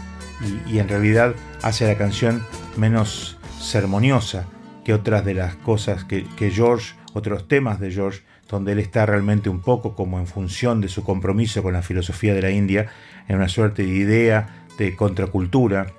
y, 0.66 0.79
en 0.79 0.88
realidad 0.88 1.35
hace 1.62 1.87
la 1.87 1.97
canción 1.97 2.42
menos 2.77 3.38
ceremoniosa 3.62 4.44
que 4.85 4.92
otras 4.92 5.25
de 5.25 5.33
las 5.33 5.57
cosas 5.57 6.05
que, 6.05 6.27
que 6.37 6.51
George, 6.51 6.97
otros 7.14 7.49
temas 7.49 7.81
de 7.81 7.92
George, 7.92 8.21
donde 8.47 8.73
él 8.73 8.79
está 8.79 9.07
realmente 9.07 9.49
un 9.49 9.62
poco 9.62 9.94
como 9.94 10.18
en 10.18 10.27
función 10.27 10.83
de 10.83 10.88
su 10.88 11.03
compromiso 11.03 11.62
con 11.62 11.73
la 11.73 11.81
filosofía 11.81 12.35
de 12.35 12.42
la 12.42 12.51
India, 12.51 12.90
en 13.27 13.37
una 13.37 13.49
suerte 13.49 13.85
de 13.85 13.88
idea 13.88 14.66
de 14.77 14.94
contracultura, 14.94 15.94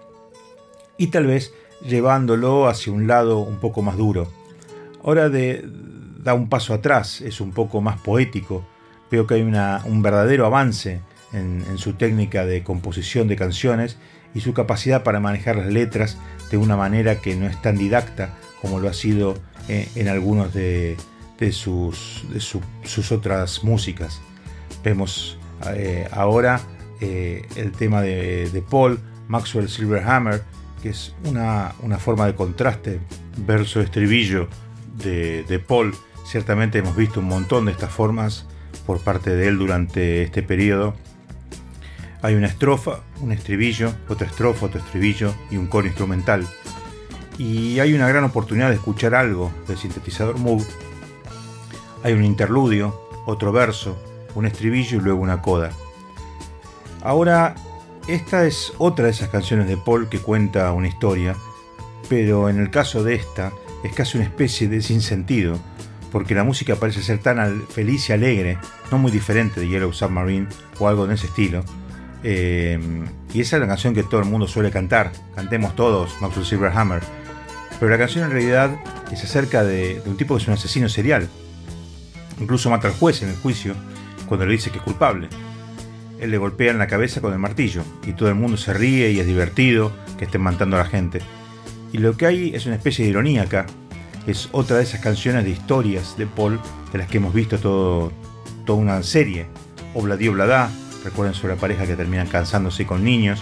y 0.95 1.07
tal 1.07 1.25
vez 1.25 1.55
llevándolo 1.83 2.67
hacia 2.67 2.93
un 2.93 3.07
lado 3.07 3.39
un 3.39 3.57
poco 3.57 3.81
más 3.81 3.97
duro. 3.97 4.31
Ahora 5.03 5.29
de, 5.29 5.65
da 6.23 6.33
un 6.33 6.49
paso 6.49 6.73
atrás, 6.73 7.21
es 7.21 7.41
un 7.41 7.51
poco 7.51 7.81
más 7.81 7.99
poético, 7.99 8.65
veo 9.09 9.25
que 9.25 9.35
hay 9.35 9.41
una, 9.41 9.81
un 9.85 10.01
verdadero 10.01 10.45
avance 10.45 11.01
en, 11.33 11.77
su 11.77 11.93
técnica 11.93 12.45
de 12.45 12.63
composición 12.63 13.27
de 13.27 13.35
canciones 13.35 13.97
y 14.33 14.41
su 14.41 14.53
capacidad 14.53 15.03
para 15.03 15.19
manejar 15.19 15.55
las 15.55 15.67
letras 15.67 16.17
de 16.51 16.57
una 16.57 16.75
manera 16.75 17.21
que 17.21 17.35
no 17.35 17.47
es 17.47 17.61
tan 17.61 17.77
didacta 17.77 18.35
como 18.61 18.79
lo 18.79 18.89
ha 18.89 18.93
sido 18.93 19.37
en, 19.67 19.87
en 19.95 20.07
algunos 20.07 20.53
de, 20.53 20.97
de, 21.39 21.51
sus, 21.51 22.25
de 22.31 22.39
su, 22.39 22.61
sus 22.83 23.11
otras 23.11 23.63
músicas. 23.63 24.21
Vemos 24.83 25.37
eh, 25.73 26.07
ahora 26.11 26.61
eh, 27.01 27.45
el 27.55 27.71
tema 27.71 28.01
de, 28.01 28.49
de, 28.49 28.61
Paul, 28.61 28.99
Maxwell 29.27 29.69
Silverhammer, 29.69 30.43
que 30.81 30.89
es 30.89 31.13
una, 31.25 31.73
una 31.81 31.97
forma 31.97 32.25
de 32.25 32.35
contraste 32.35 32.99
verso-estribillo 33.45 34.47
de, 34.97 35.43
de 35.43 35.59
Paul. 35.59 35.93
Ciertamente 36.29 36.77
hemos 36.77 36.95
visto 36.95 37.21
un 37.21 37.25
montón 37.25 37.65
de 37.65 37.71
estas 37.71 37.91
formas 37.91 38.45
por 38.85 38.99
parte 38.99 39.35
de 39.35 39.47
él 39.47 39.57
durante 39.57 40.21
este 40.21 40.43
periodo. 40.43 40.93
Hay 42.21 42.35
una 42.35 42.45
estrofa, 42.45 42.99
un 43.19 43.31
estribillo, 43.31 43.91
otra 44.07 44.27
estrofa, 44.27 44.67
otro 44.67 44.79
estribillo 44.79 45.33
y 45.49 45.57
un 45.57 45.65
coro 45.65 45.87
instrumental. 45.87 46.45
Y 47.39 47.79
hay 47.79 47.95
una 47.95 48.07
gran 48.07 48.25
oportunidad 48.25 48.69
de 48.69 48.75
escuchar 48.75 49.15
algo 49.15 49.51
del 49.67 49.79
sintetizador 49.79 50.37
Moog. 50.37 50.63
Hay 52.03 52.13
un 52.13 52.23
interludio, 52.23 53.09
otro 53.25 53.51
verso, 53.51 53.99
un 54.35 54.45
estribillo 54.45 54.99
y 54.99 55.01
luego 55.01 55.21
una 55.21 55.41
coda. 55.41 55.71
Ahora, 57.01 57.55
esta 58.07 58.45
es 58.45 58.71
otra 58.77 59.05
de 59.05 59.11
esas 59.11 59.29
canciones 59.29 59.67
de 59.67 59.77
Paul 59.77 60.09
que 60.09 60.19
cuenta 60.19 60.71
una 60.73 60.89
historia, 60.89 61.35
pero 62.07 62.49
en 62.49 62.59
el 62.59 62.69
caso 62.69 63.03
de 63.03 63.15
esta 63.15 63.51
es 63.83 63.93
casi 63.95 64.19
una 64.19 64.27
especie 64.27 64.67
de 64.67 64.83
sinsentido, 64.83 65.57
porque 66.11 66.35
la 66.35 66.43
música 66.43 66.75
parece 66.75 67.01
ser 67.01 67.19
tan 67.19 67.67
feliz 67.67 68.09
y 68.09 68.13
alegre, 68.13 68.57
no 68.91 68.97
muy 68.97 69.11
diferente 69.11 69.59
de 69.59 69.67
Yellow 69.67 69.93
Submarine 69.93 70.47
o 70.79 70.87
algo 70.87 71.07
de 71.07 71.15
ese 71.15 71.27
estilo, 71.27 71.63
eh, 72.23 72.79
y 73.33 73.41
esa 73.41 73.55
es 73.55 73.61
la 73.61 73.67
canción 73.67 73.93
que 73.93 74.03
todo 74.03 74.19
el 74.19 74.25
mundo 74.25 74.47
suele 74.47 74.71
cantar. 74.71 75.11
Cantemos 75.35 75.75
todos, 75.75 76.15
Maxwell 76.21 76.45
Silverhammer. 76.45 77.01
Pero 77.79 77.91
la 77.91 77.97
canción 77.97 78.25
en 78.25 78.31
realidad 78.31 78.77
es 79.11 79.23
acerca 79.23 79.63
de, 79.63 80.01
de, 80.01 80.09
un 80.09 80.17
tipo 80.17 80.35
que 80.35 80.41
es 80.41 80.47
un 80.47 80.53
asesino 80.55 80.89
serial. 80.89 81.29
Incluso 82.39 82.69
mata 82.69 82.87
al 82.87 82.93
juez 82.93 83.21
en 83.21 83.29
el 83.29 83.35
juicio 83.35 83.75
cuando 84.27 84.45
le 84.45 84.53
dice 84.53 84.69
que 84.69 84.77
es 84.79 84.83
culpable. 84.83 85.29
Él 86.19 86.31
le 86.31 86.37
golpea 86.37 86.71
en 86.71 86.77
la 86.77 86.87
cabeza 86.87 87.21
con 87.21 87.31
el 87.31 87.39
martillo 87.39 87.83
y 88.05 88.11
todo 88.11 88.27
el 88.27 88.35
mundo 88.35 88.57
se 88.57 88.73
ríe 88.73 89.11
y 89.11 89.19
es 89.19 89.27
divertido 89.27 89.93
que 90.17 90.25
estén 90.25 90.41
matando 90.41 90.75
a 90.75 90.79
la 90.79 90.85
gente. 90.85 91.21
Y 91.93 91.99
lo 91.99 92.17
que 92.17 92.25
hay 92.25 92.53
es 92.53 92.65
una 92.65 92.75
especie 92.75 93.05
de 93.05 93.11
ironía 93.11 93.43
acá. 93.43 93.65
Es 94.27 94.49
otra 94.51 94.77
de 94.77 94.83
esas 94.83 94.99
canciones 94.99 95.43
de 95.43 95.51
historias 95.51 96.17
de 96.17 96.27
Paul 96.27 96.59
de 96.91 96.99
las 96.99 97.07
que 97.07 97.17
hemos 97.17 97.33
visto 97.33 97.57
todo, 97.57 98.11
toda 98.65 98.79
una 98.79 99.03
serie. 99.03 99.47
Obladi 99.95 100.27
Oblada, 100.27 100.69
recuerden 101.03 101.33
sobre 101.33 101.55
la 101.55 101.61
pareja 101.61 101.87
que 101.87 101.95
terminan 101.95 102.27
cansándose 102.27 102.85
con 102.85 103.03
niños, 103.03 103.41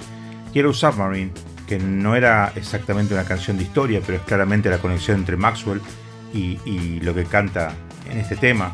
Yellow 0.53 0.73
Submarine, 0.73 1.31
que 1.67 1.77
no 1.77 2.15
era 2.15 2.53
exactamente 2.55 3.13
una 3.13 3.25
canción 3.25 3.57
de 3.57 3.63
historia, 3.63 4.01
pero 4.05 4.17
es 4.17 4.23
claramente 4.23 4.69
la 4.69 4.77
conexión 4.77 5.17
entre 5.17 5.35
Maxwell 5.35 5.81
y, 6.33 6.59
y 6.65 6.99
lo 7.01 7.13
que 7.13 7.25
canta 7.25 7.73
en 8.09 8.17
este 8.17 8.37
tema. 8.37 8.73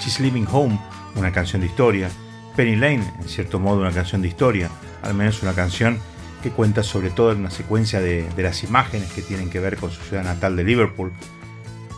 She's 0.00 0.18
Living 0.18 0.46
Home, 0.50 0.78
una 1.14 1.32
canción 1.32 1.62
de 1.62 1.68
historia. 1.68 2.10
Penny 2.56 2.76
Lane, 2.76 3.04
en 3.20 3.28
cierto 3.28 3.58
modo, 3.58 3.80
una 3.80 3.92
canción 3.92 4.20
de 4.20 4.28
historia, 4.28 4.68
al 5.02 5.14
menos 5.14 5.42
una 5.42 5.54
canción 5.54 5.98
que 6.42 6.50
cuenta 6.50 6.82
sobre 6.82 7.10
todo 7.10 7.34
una 7.34 7.50
secuencia 7.50 8.00
de, 8.00 8.28
de 8.28 8.42
las 8.42 8.64
imágenes 8.64 9.12
que 9.12 9.22
tienen 9.22 9.48
que 9.48 9.60
ver 9.60 9.76
con 9.76 9.90
su 9.90 10.02
ciudad 10.02 10.24
natal 10.24 10.56
de 10.56 10.64
Liverpool, 10.64 11.12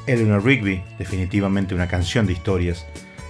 Eleanor 0.07 0.45
Rigby, 0.45 0.83
definitivamente 0.99 1.75
una 1.75 1.89
canción 1.89 2.27
de 2.27 2.35
historias, 2.35 2.87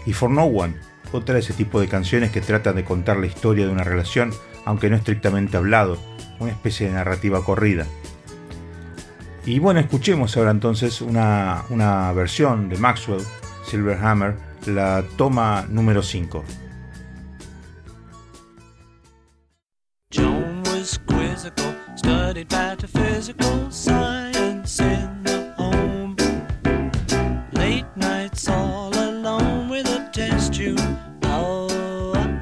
y 0.07 0.13
For 0.13 0.31
No 0.31 0.45
One, 0.45 0.75
otra 1.13 1.35
de 1.35 1.41
ese 1.41 1.53
tipo 1.53 1.81
de 1.81 1.89
canciones 1.89 2.31
que 2.31 2.41
tratan 2.41 2.77
de 2.77 2.85
contar 2.85 3.17
la 3.17 3.27
historia 3.27 3.67
de 3.67 3.73
una 3.73 3.85
relación, 3.85 4.33
aunque 4.65 4.91
no 4.91 4.97
estrictamente 4.97 5.57
hablado, 5.57 5.99
una 6.41 6.51
especie 6.51 6.89
de 6.89 6.95
narrativa 6.95 7.45
corrida. 7.45 7.87
Y 9.47 9.59
bueno, 9.59 9.81
escuchemos 9.81 10.37
ahora 10.37 10.51
entonces 10.51 11.01
una, 11.01 11.65
una 11.69 12.13
versión 12.13 12.69
de 12.69 12.79
Maxwell, 12.79 13.23
Silverhammer, 13.67 14.35
la 14.67 15.05
toma 15.17 15.67
número 15.69 16.03
5. 16.03 16.45
Quizzical, 21.45 21.75
studied 21.97 22.51
metaphysical 22.51 23.71
science 23.71 24.81
in 24.81 25.23
the 25.25 25.53
home. 25.59 26.17
Late 27.53 27.85
nights 27.97 28.49
all 28.49 28.95
alone 28.95 29.69
with 29.69 29.87
a 29.87 30.09
test 30.13 30.55
tube. 30.55 30.81
Oh, 31.25 31.69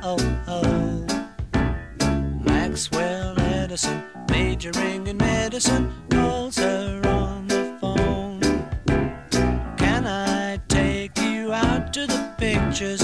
oh, 0.02 0.18
oh. 0.46 1.04
Maxwell 2.44 3.40
Edison, 3.40 4.04
majoring 4.30 5.06
in 5.08 5.16
medicine, 5.16 5.92
calls 6.10 6.56
her 6.58 7.00
on 7.04 7.48
the 7.48 7.76
phone. 7.80 8.40
Can 9.78 10.06
I 10.06 10.60
take 10.68 11.18
you 11.18 11.52
out 11.52 11.92
to 11.94 12.06
the 12.06 12.34
pictures, 12.38 13.02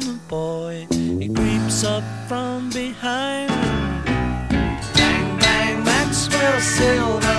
on 0.00 0.06
the 0.06 0.20
boy, 0.28 0.86
he 0.90 1.28
creeps 1.28 1.84
up 1.84 2.04
from 2.28 2.70
behind. 2.70 3.48
Bang, 4.94 5.38
bang, 5.38 5.84
Maxwell 5.84 6.60
Silverhammer 6.60 7.29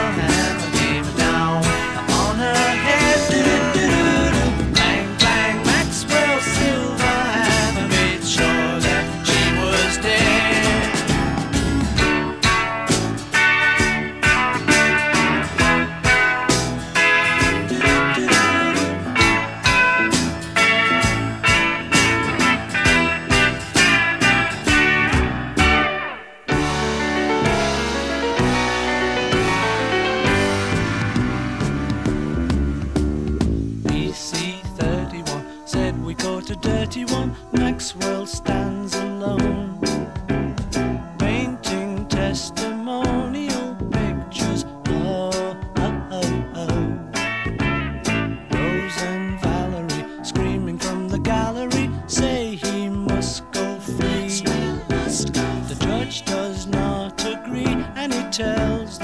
tells 58.32 59.01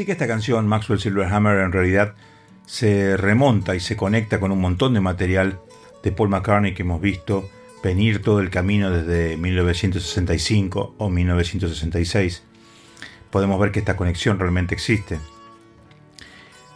Así 0.00 0.06
que 0.06 0.12
esta 0.12 0.26
canción, 0.26 0.66
Maxwell 0.66 0.98
Silverhammer, 0.98 1.58
en 1.58 1.72
realidad 1.72 2.14
se 2.64 3.18
remonta 3.18 3.74
y 3.74 3.80
se 3.80 3.98
conecta 3.98 4.40
con 4.40 4.50
un 4.50 4.58
montón 4.58 4.94
de 4.94 5.00
material 5.02 5.60
de 6.02 6.10
Paul 6.10 6.30
McCartney 6.30 6.72
que 6.72 6.84
hemos 6.84 7.02
visto 7.02 7.50
venir 7.84 8.22
todo 8.22 8.40
el 8.40 8.48
camino 8.48 8.90
desde 8.90 9.36
1965 9.36 10.94
o 10.96 11.10
1966. 11.10 12.42
Podemos 13.30 13.60
ver 13.60 13.72
que 13.72 13.80
esta 13.80 13.94
conexión 13.98 14.38
realmente 14.38 14.74
existe. 14.74 15.18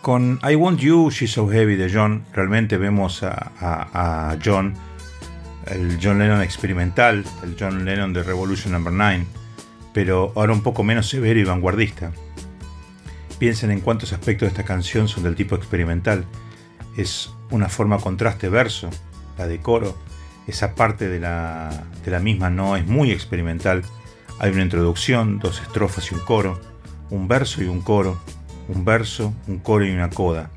Con 0.02 0.38
I 0.46 0.54
Want 0.56 0.80
You, 0.80 1.08
She's 1.10 1.32
So 1.32 1.48
Heavy 1.48 1.76
de 1.76 1.90
John, 1.90 2.26
realmente 2.34 2.76
vemos 2.76 3.22
a, 3.22 3.52
a- 3.58 4.36
John, 4.44 4.74
el 5.68 5.98
John 5.98 6.18
Lennon 6.18 6.42
experimental, 6.42 7.24
el 7.42 7.56
John 7.58 7.86
Lennon 7.86 8.12
de 8.12 8.22
Revolution 8.22 8.74
Number 8.74 8.92
9, 8.92 9.24
pero 9.94 10.30
ahora 10.36 10.52
un 10.52 10.62
poco 10.62 10.84
menos 10.84 11.08
severo 11.08 11.40
y 11.40 11.44
vanguardista. 11.44 12.12
Piensen 13.38 13.70
en 13.70 13.80
cuántos 13.80 14.12
aspectos 14.12 14.46
de 14.46 14.50
esta 14.50 14.64
canción 14.64 15.08
son 15.08 15.22
del 15.24 15.34
tipo 15.34 15.54
experimental. 15.56 16.24
Es 16.96 17.30
una 17.50 17.68
forma 17.68 17.98
contraste 17.98 18.48
verso, 18.48 18.90
la 19.36 19.46
de 19.46 19.60
coro. 19.60 19.96
Esa 20.46 20.74
parte 20.74 21.08
de 21.08 21.20
la, 21.20 21.84
de 22.04 22.10
la 22.10 22.20
misma 22.20 22.50
no 22.50 22.76
es 22.76 22.86
muy 22.86 23.10
experimental. 23.10 23.82
Hay 24.38 24.50
una 24.50 24.62
introducción, 24.62 25.38
dos 25.38 25.60
estrofas 25.60 26.10
y 26.10 26.14
un 26.14 26.20
coro, 26.20 26.60
un 27.10 27.28
verso 27.28 27.62
y 27.62 27.66
un 27.66 27.80
coro, 27.80 28.18
un 28.68 28.84
verso, 28.84 29.32
un 29.46 29.58
coro 29.58 29.84
y 29.84 29.90
una 29.90 30.10
coda. 30.10 30.50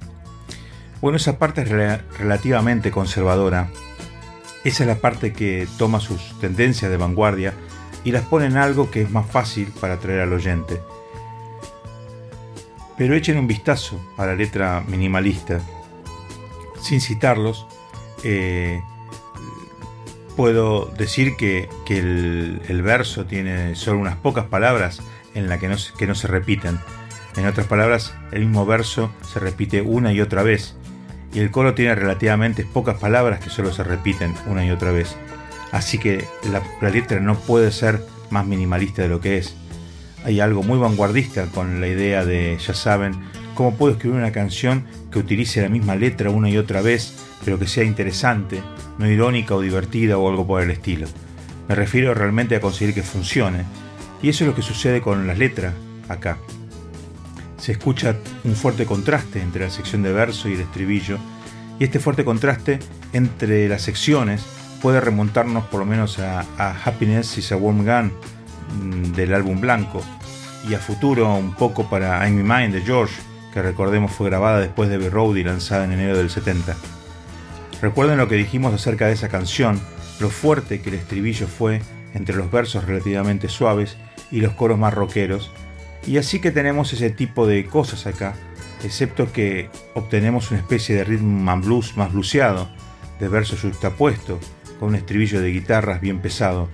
Bueno, 1.02 1.18
esa 1.18 1.38
parte 1.40 1.62
es 1.62 1.70
rela- 1.70 2.02
relativamente 2.18 2.92
conservadora. 2.92 3.70
Esa 4.64 4.84
es 4.84 4.88
la 4.88 4.96
parte 4.96 5.34
que 5.34 5.68
toma 5.78 6.00
sus 6.00 6.38
tendencias 6.40 6.92
de 6.92 6.98
vanguardia 6.98 7.54
y 8.04 8.12
las 8.12 8.24
pone 8.24 8.46
en 8.48 8.58
algo 8.58 8.92
que 8.92 9.02
es 9.02 9.12
más 9.12 9.30
fácil 9.30 9.68
para 9.80 9.96
atraer 9.96 10.22
al 10.22 10.34
oyente. 10.34 10.80
Pero 12.98 13.16
echen 13.16 13.38
un 13.38 13.48
vistazo 13.48 14.00
a 14.18 14.26
la 14.26 14.36
letra 14.36 14.84
minimalista. 14.88 15.62
Sin 16.82 17.00
citarlos, 17.00 17.68
eh, 18.24 18.82
puedo 20.36 20.86
decir 20.98 21.36
que, 21.38 21.70
que 21.86 22.00
el, 22.00 22.82
verso 22.84 23.26
tiene 23.26 23.76
solo 23.76 24.00
unas 24.00 24.16
pocas 24.18 24.46
palabras 24.46 25.02
en 25.36 25.48
las 25.48 25.60
que 25.60 25.68
no, 25.68 25.76
que 25.98 26.08
no 26.08 26.16
se 26.16 26.28
repiten. 26.28 26.80
En 27.36 27.46
otras 27.46 27.68
palabras, 27.68 28.16
el 28.32 28.42
mismo 28.42 28.66
verso 28.66 29.12
se 29.32 29.40
repite 29.40 29.82
una 29.82 30.12
y 30.12 30.22
otra 30.22 30.42
vez, 30.42 30.76
y 31.34 31.40
el 31.40 31.52
coro 31.52 31.76
tiene 31.76 31.94
relativamente 31.94 32.66
pocas 32.66 32.98
palabras 32.98 33.40
que 33.40 33.52
solo 33.52 33.72
se 33.72 33.84
repiten 33.84 34.34
una 34.48 34.66
y 34.66 34.72
otra 34.72 34.92
vez. 34.92 35.16
Así 35.72 36.00
que 36.00 36.26
la 36.82 36.90
letra 36.90 37.20
no 37.20 37.38
puede 37.38 37.72
ser 37.72 38.02
más 38.32 38.46
minimalista 38.48 39.04
de 39.04 39.10
lo 39.10 39.20
que 39.20 39.38
es. 39.38 39.56
Hay 40.28 40.42
algo 40.42 40.62
muy 40.62 40.78
vanguardista 40.78 41.46
con 41.46 41.80
la 41.80 41.88
idea 41.88 42.26
de, 42.26 42.58
ya 42.60 42.74
saben, 42.74 43.14
cómo 43.56 43.76
puedo 43.76 43.94
escribir 43.94 44.18
una 44.18 44.34
canción 44.34 44.84
que 45.10 45.20
utilice 45.20 45.62
la 45.62 45.70
misma 45.70 45.96
letra 45.96 46.32
una 46.32 46.50
y 46.50 46.58
otra 46.58 46.82
vez, 46.82 47.14
pero 47.46 47.58
que 47.58 47.66
sea 47.66 47.86
interesante, 47.86 48.62
no 48.98 49.10
irónica 49.10 49.56
o 49.56 49.62
divertida 49.62 50.18
o 50.18 50.28
algo 50.28 50.46
por 50.46 50.62
el 50.62 50.70
estilo. 50.70 51.08
Me 51.70 51.76
refiero 51.76 52.14
realmente 52.14 52.58
a 52.58 52.60
conseguir 52.60 52.94
que 52.94 53.04
funcione, 53.04 53.64
y 54.22 54.28
eso 54.28 54.44
es 54.44 54.50
lo 54.50 54.54
que 54.54 54.64
sucede 54.64 55.00
con 55.00 55.28
las 55.28 55.38
letras 55.38 55.74
acá. 56.10 56.38
Se 57.58 57.72
escucha 57.72 58.18
un 58.44 58.58
fuerte 58.58 58.86
contraste 58.86 59.42
entre 59.42 59.64
la 59.64 59.72
sección 59.72 60.04
de 60.04 60.12
verso 60.12 60.50
y 60.50 60.56
el 60.56 60.60
estribillo, 60.60 61.20
y 61.80 61.86
este 61.86 62.02
fuerte 62.02 62.26
contraste 62.26 62.80
entre 63.14 63.70
las 63.70 63.82
secciones 63.82 64.46
puede 64.82 65.00
remontarnos 65.00 65.64
por 65.68 65.80
lo 65.80 65.86
menos 65.86 66.20
a, 66.20 66.42
a 66.58 66.76
Happiness 66.84 67.38
is 67.38 67.54
a 67.54 67.56
Warm 67.56 67.86
Gun 67.86 68.12
mm, 68.82 69.14
del 69.14 69.34
álbum 69.34 69.62
Blanco, 69.62 70.04
y 70.70 70.76
a 70.76 70.80
futuro 70.80 71.34
un 71.36 71.54
poco 71.54 71.90
para 71.90 72.28
I'm 72.28 72.40
in 72.40 72.48
Mind 72.48 72.74
de 72.74 72.82
George, 72.82 73.14
que 73.54 73.62
recordemos 73.62 74.12
fue 74.12 74.30
grabada 74.30 74.60
después 74.60 74.90
de 74.90 74.98
Be 74.98 75.10
Road 75.10 75.36
y 75.36 75.44
lanzada 75.44 75.86
en 75.86 75.94
enero 75.94 76.18
del 76.18 76.30
70. 76.30 76.76
Recuerden 77.82 78.18
lo 78.18 78.28
que 78.28 78.36
dijimos 78.36 78.74
acerca 78.74 79.08
de 79.08 79.14
esa 79.14 79.30
canción, 79.30 79.80
lo 80.20 80.30
fuerte 80.30 80.82
que 80.82 80.90
el 80.90 80.96
estribillo 80.96 81.48
fue 81.48 81.82
entre 82.14 82.36
los 82.36 82.52
versos 82.52 82.86
relativamente 82.86 83.50
suaves 83.50 83.98
y 84.32 84.42
los 84.42 84.54
coros 84.54 84.78
más 84.78 84.94
rockeros, 84.94 85.52
y 86.06 86.18
así 86.18 86.40
que 86.40 86.52
tenemos 86.52 86.92
ese 86.94 87.10
tipo 87.10 87.48
de 87.48 87.66
cosas 87.66 88.06
acá, 88.08 88.34
excepto 88.84 89.32
que 89.32 89.70
obtenemos 89.94 90.52
una 90.52 90.60
especie 90.60 90.96
de 90.96 91.04
rhythm 91.04 91.48
and 91.48 91.66
blues 91.66 91.96
más 91.96 92.12
bluseado, 92.12 92.70
de 93.20 93.28
verso 93.28 93.56
juxtapuesto, 93.62 94.40
con 94.80 94.90
un 94.90 94.96
estribillo 94.96 95.42
de 95.42 95.52
guitarras 95.52 96.02
bien 96.02 96.20
pesado. 96.20 96.70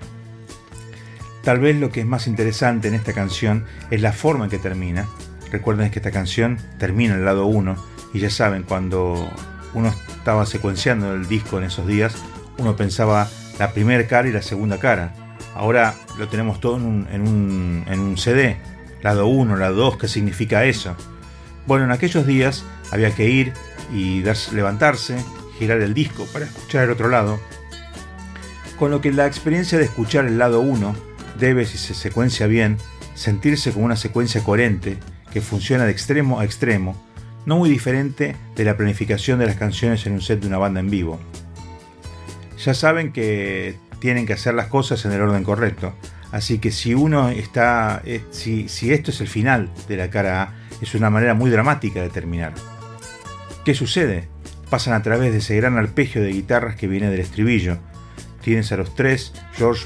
Tal 1.43 1.59
vez 1.59 1.75
lo 1.77 1.89
que 1.89 1.99
es 2.01 2.05
más 2.05 2.27
interesante 2.27 2.87
en 2.87 2.93
esta 2.93 3.13
canción 3.13 3.65
es 3.91 4.01
la 4.01 4.13
forma 4.13 4.45
en 4.45 4.51
que 4.51 4.59
termina. 4.59 5.07
Recuerden 5.51 5.91
que 5.91 5.99
esta 5.99 6.11
canción 6.11 6.57
termina 6.79 7.13
en 7.13 7.19
el 7.19 7.25
lado 7.25 7.45
1 7.45 7.75
y 8.13 8.19
ya 8.19 8.29
saben, 8.29 8.63
cuando 8.63 9.29
uno 9.73 9.93
estaba 10.17 10.45
secuenciando 10.45 11.13
el 11.13 11.27
disco 11.27 11.57
en 11.57 11.65
esos 11.65 11.85
días, 11.85 12.15
uno 12.57 12.75
pensaba 12.75 13.27
la 13.59 13.71
primera 13.73 14.07
cara 14.07 14.27
y 14.27 14.31
la 14.31 14.41
segunda 14.41 14.79
cara. 14.79 15.13
Ahora 15.53 15.95
lo 16.17 16.27
tenemos 16.29 16.59
todo 16.59 16.77
en 16.77 16.85
un, 17.21 17.85
en 17.87 17.99
un, 17.99 18.17
CD, 18.17 18.57
lado 19.01 19.27
1, 19.27 19.57
lado 19.57 19.75
2, 19.75 19.97
¿qué 19.97 20.07
significa 20.07 20.63
eso? 20.65 20.95
Bueno, 21.67 21.85
en 21.85 21.91
aquellos 21.91 22.25
días 22.25 22.63
había 22.91 23.13
que 23.13 23.29
ir 23.29 23.53
y 23.91 24.21
darse- 24.23 24.53
levantarse, 24.53 25.17
girar 25.59 25.81
el 25.81 25.93
disco 25.93 26.25
para 26.31 26.45
escuchar 26.45 26.85
el 26.85 26.91
otro 26.91 27.09
lado, 27.09 27.39
con 28.79 28.91
lo 28.91 29.01
que 29.01 29.11
la 29.11 29.27
experiencia 29.27 29.77
de 29.77 29.85
escuchar 29.85 30.25
el 30.25 30.37
lado 30.37 30.61
1 30.61 30.95
debe, 31.43 31.65
si 31.65 31.77
se 31.77 31.93
secuencia 31.93 32.47
bien, 32.47 32.77
sentirse 33.15 33.73
como 33.73 33.85
una 33.85 33.97
secuencia 33.97 34.41
coherente 34.41 34.97
que 35.33 35.41
funciona 35.41 35.83
de 35.83 35.91
extremo 35.91 36.39
a 36.39 36.45
extremo, 36.45 36.95
no 37.45 37.57
muy 37.57 37.69
diferente 37.69 38.37
de 38.55 38.63
la 38.63 38.77
planificación 38.77 39.39
de 39.39 39.47
las 39.47 39.57
canciones 39.57 40.05
en 40.05 40.13
un 40.13 40.21
set 40.21 40.39
de 40.39 40.47
una 40.47 40.57
banda 40.57 40.79
en 40.79 40.89
vivo. 40.89 41.19
Ya 42.63 42.73
saben 42.73 43.11
que 43.11 43.75
tienen 43.99 44.25
que 44.25 44.31
hacer 44.31 44.53
las 44.53 44.67
cosas 44.67 45.03
en 45.03 45.11
el 45.11 45.21
orden 45.21 45.43
correcto, 45.43 45.93
así 46.31 46.59
que 46.59 46.71
si 46.71 46.93
uno 46.93 47.27
está, 47.27 48.01
eh, 48.05 48.23
si, 48.31 48.69
si 48.69 48.93
esto 48.93 49.11
es 49.11 49.19
el 49.19 49.27
final 49.27 49.69
de 49.89 49.97
la 49.97 50.09
cara 50.09 50.43
A, 50.43 50.53
es 50.81 50.95
una 50.95 51.09
manera 51.09 51.33
muy 51.33 51.51
dramática 51.51 52.01
de 52.01 52.09
terminar. 52.09 52.53
¿Qué 53.65 53.73
sucede? 53.73 54.29
Pasan 54.69 54.93
a 54.93 55.03
través 55.03 55.33
de 55.33 55.39
ese 55.39 55.57
gran 55.57 55.77
arpegio 55.77 56.21
de 56.21 56.31
guitarras 56.31 56.77
que 56.77 56.87
viene 56.87 57.09
del 57.09 57.19
estribillo. 57.19 57.79
Tienes 58.41 58.71
a 58.71 58.77
los 58.77 58.95
tres, 58.95 59.33
George, 59.55 59.85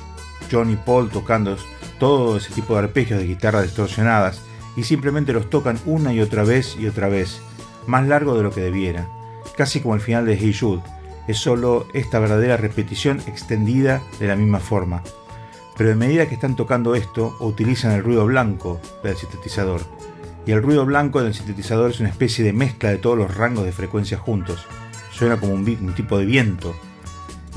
John 0.51 0.71
y 0.71 0.75
Paul 0.75 1.09
tocando 1.09 1.57
todo 1.99 2.37
ese 2.37 2.53
tipo 2.53 2.73
de 2.73 2.79
arpegios 2.79 3.19
de 3.19 3.27
guitarras 3.27 3.63
distorsionadas 3.63 4.41
y 4.75 4.83
simplemente 4.83 5.33
los 5.33 5.49
tocan 5.49 5.79
una 5.85 6.13
y 6.13 6.21
otra 6.21 6.43
vez 6.43 6.77
y 6.79 6.87
otra 6.87 7.09
vez, 7.09 7.41
más 7.87 8.07
largo 8.07 8.37
de 8.37 8.43
lo 8.43 8.51
que 8.51 8.61
debiera, 8.61 9.09
casi 9.57 9.81
como 9.81 9.95
el 9.95 10.01
final 10.01 10.25
de 10.25 10.37
Hey 10.37 10.55
Jude. 10.57 10.83
Es 11.27 11.39
solo 11.39 11.87
esta 11.93 12.19
verdadera 12.19 12.55
repetición 12.55 13.21
extendida 13.27 14.01
de 14.19 14.27
la 14.27 14.35
misma 14.35 14.59
forma. 14.59 15.01
Pero 15.77 15.91
a 15.91 15.95
medida 15.95 16.27
que 16.27 16.35
están 16.35 16.55
tocando 16.55 16.95
esto, 16.95 17.35
utilizan 17.39 17.91
el 17.91 18.03
ruido 18.03 18.25
blanco 18.25 18.79
del 19.03 19.17
sintetizador. 19.17 19.81
Y 20.45 20.51
el 20.51 20.63
ruido 20.63 20.85
blanco 20.85 21.21
del 21.21 21.33
sintetizador 21.33 21.91
es 21.91 21.99
una 21.99 22.09
especie 22.09 22.45
de 22.45 22.53
mezcla 22.53 22.89
de 22.89 22.97
todos 22.97 23.17
los 23.17 23.35
rangos 23.35 23.65
de 23.65 23.73
frecuencia 23.73 24.17
juntos. 24.17 24.65
Suena 25.11 25.37
como 25.37 25.53
un 25.53 25.93
tipo 25.95 26.17
de 26.17 26.25
viento. 26.25 26.75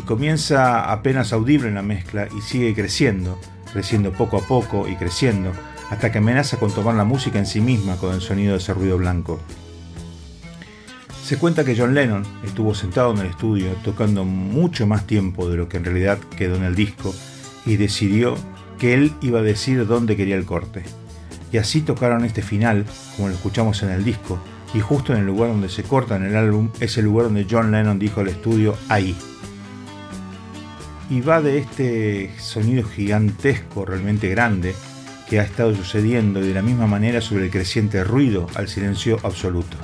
Y 0.00 0.02
comienza 0.02 0.90
apenas 0.90 1.34
audible 1.34 1.68
en 1.68 1.74
la 1.74 1.82
mezcla 1.82 2.26
y 2.34 2.40
sigue 2.40 2.74
creciendo, 2.74 3.38
creciendo 3.70 4.12
poco 4.12 4.38
a 4.38 4.40
poco 4.40 4.88
y 4.88 4.96
creciendo, 4.96 5.52
hasta 5.90 6.10
que 6.10 6.16
amenaza 6.16 6.56
con 6.56 6.72
tomar 6.72 6.94
la 6.94 7.04
música 7.04 7.38
en 7.38 7.44
sí 7.44 7.60
misma 7.60 7.96
con 7.96 8.14
el 8.14 8.22
sonido 8.22 8.52
de 8.52 8.60
ese 8.60 8.72
ruido 8.72 8.96
blanco. 8.96 9.38
Se 11.22 11.36
cuenta 11.36 11.66
que 11.66 11.76
John 11.76 11.94
Lennon 11.94 12.24
estuvo 12.44 12.74
sentado 12.74 13.12
en 13.12 13.18
el 13.18 13.26
estudio 13.26 13.72
tocando 13.84 14.24
mucho 14.24 14.86
más 14.86 15.06
tiempo 15.06 15.50
de 15.50 15.58
lo 15.58 15.68
que 15.68 15.76
en 15.76 15.84
realidad 15.84 16.18
quedó 16.34 16.56
en 16.56 16.64
el 16.64 16.74
disco 16.74 17.14
y 17.66 17.76
decidió 17.76 18.36
que 18.78 18.94
él 18.94 19.12
iba 19.20 19.40
a 19.40 19.42
decir 19.42 19.86
dónde 19.86 20.16
quería 20.16 20.36
el 20.36 20.46
corte. 20.46 20.82
Y 21.52 21.58
así 21.58 21.82
tocaron 21.82 22.24
este 22.24 22.40
final, 22.40 22.86
como 23.16 23.28
lo 23.28 23.34
escuchamos 23.34 23.82
en 23.82 23.90
el 23.90 24.02
disco, 24.02 24.38
y 24.72 24.80
justo 24.80 25.12
en 25.12 25.18
el 25.18 25.26
lugar 25.26 25.50
donde 25.50 25.68
se 25.68 25.82
corta 25.82 26.16
en 26.16 26.24
el 26.24 26.36
álbum 26.36 26.70
es 26.80 26.96
el 26.96 27.04
lugar 27.04 27.26
donde 27.26 27.46
John 27.50 27.70
Lennon 27.70 27.98
dijo 27.98 28.22
al 28.22 28.28
estudio 28.28 28.78
ahí. 28.88 29.14
Y 31.10 31.20
va 31.20 31.42
de 31.42 31.58
este 31.58 32.30
sonido 32.38 32.88
gigantesco, 32.88 33.84
realmente 33.84 34.28
grande, 34.28 34.74
que 35.28 35.40
ha 35.40 35.42
estado 35.42 35.74
sucediendo 35.74 36.40
y 36.40 36.48
de 36.48 36.54
la 36.54 36.62
misma 36.62 36.86
manera 36.86 37.20
sobre 37.20 37.44
el 37.46 37.50
creciente 37.50 38.02
ruido 38.04 38.46
al 38.54 38.68
silencio 38.68 39.18
absoluto. 39.24 39.76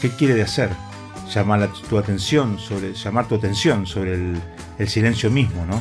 ¿Qué 0.00 0.10
quiere 0.10 0.34
de 0.34 0.42
hacer? 0.42 0.70
Llamar 1.32 1.60
la- 1.60 1.68
tu 1.88 1.96
atención 1.96 2.58
sobre, 2.58 2.92
llamar 2.92 3.28
tu 3.28 3.36
atención 3.36 3.86
sobre 3.86 4.14
el, 4.14 4.40
el 4.78 4.88
silencio 4.88 5.30
mismo, 5.30 5.64
¿no? 5.64 5.80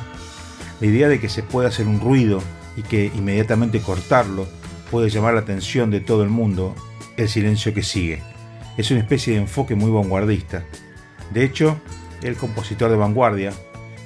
La 0.79 0.87
idea 0.87 1.07
de 1.09 1.19
que 1.19 1.29
se 1.29 1.43
pueda 1.43 1.69
hacer 1.69 1.87
un 1.87 1.99
ruido 1.99 2.41
y 2.77 2.83
que 2.83 3.11
inmediatamente 3.15 3.81
cortarlo 3.81 4.47
puede 4.89 5.09
llamar 5.09 5.33
la 5.33 5.41
atención 5.41 5.89
de 5.91 5.99
todo 6.01 6.23
el 6.23 6.29
mundo, 6.29 6.75
el 7.17 7.29
silencio 7.29 7.73
que 7.73 7.83
sigue. 7.83 8.21
Es 8.77 8.91
una 8.91 8.99
especie 9.01 9.33
de 9.33 9.41
enfoque 9.41 9.75
muy 9.75 9.91
vanguardista. 9.91 10.63
De 11.33 11.43
hecho, 11.43 11.79
el 12.23 12.35
compositor 12.35 12.89
de 12.89 12.97
vanguardia, 12.97 13.53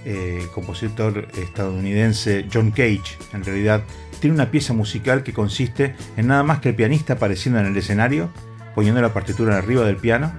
eh, 0.06 0.48
compositor 0.54 1.28
estadounidense 1.36 2.46
John 2.54 2.72
Cage, 2.72 3.18
en 3.34 3.44
realidad 3.44 3.84
tiene 4.20 4.36
una 4.36 4.52
pieza 4.52 4.74
musical 4.74 5.24
que 5.24 5.34
consiste 5.34 5.96
en 6.16 6.28
nada 6.28 6.44
más 6.44 6.60
que 6.60 6.70
el 6.70 6.76
pianista 6.76 7.14
apareciendo 7.14 7.60
en 7.60 7.66
el 7.66 7.78
escenario, 7.78 8.30
poniendo 8.74 9.02
la 9.02 9.14
partitura 9.14 9.58
arriba 9.58 9.84
del 9.84 9.98
piano 9.98 10.32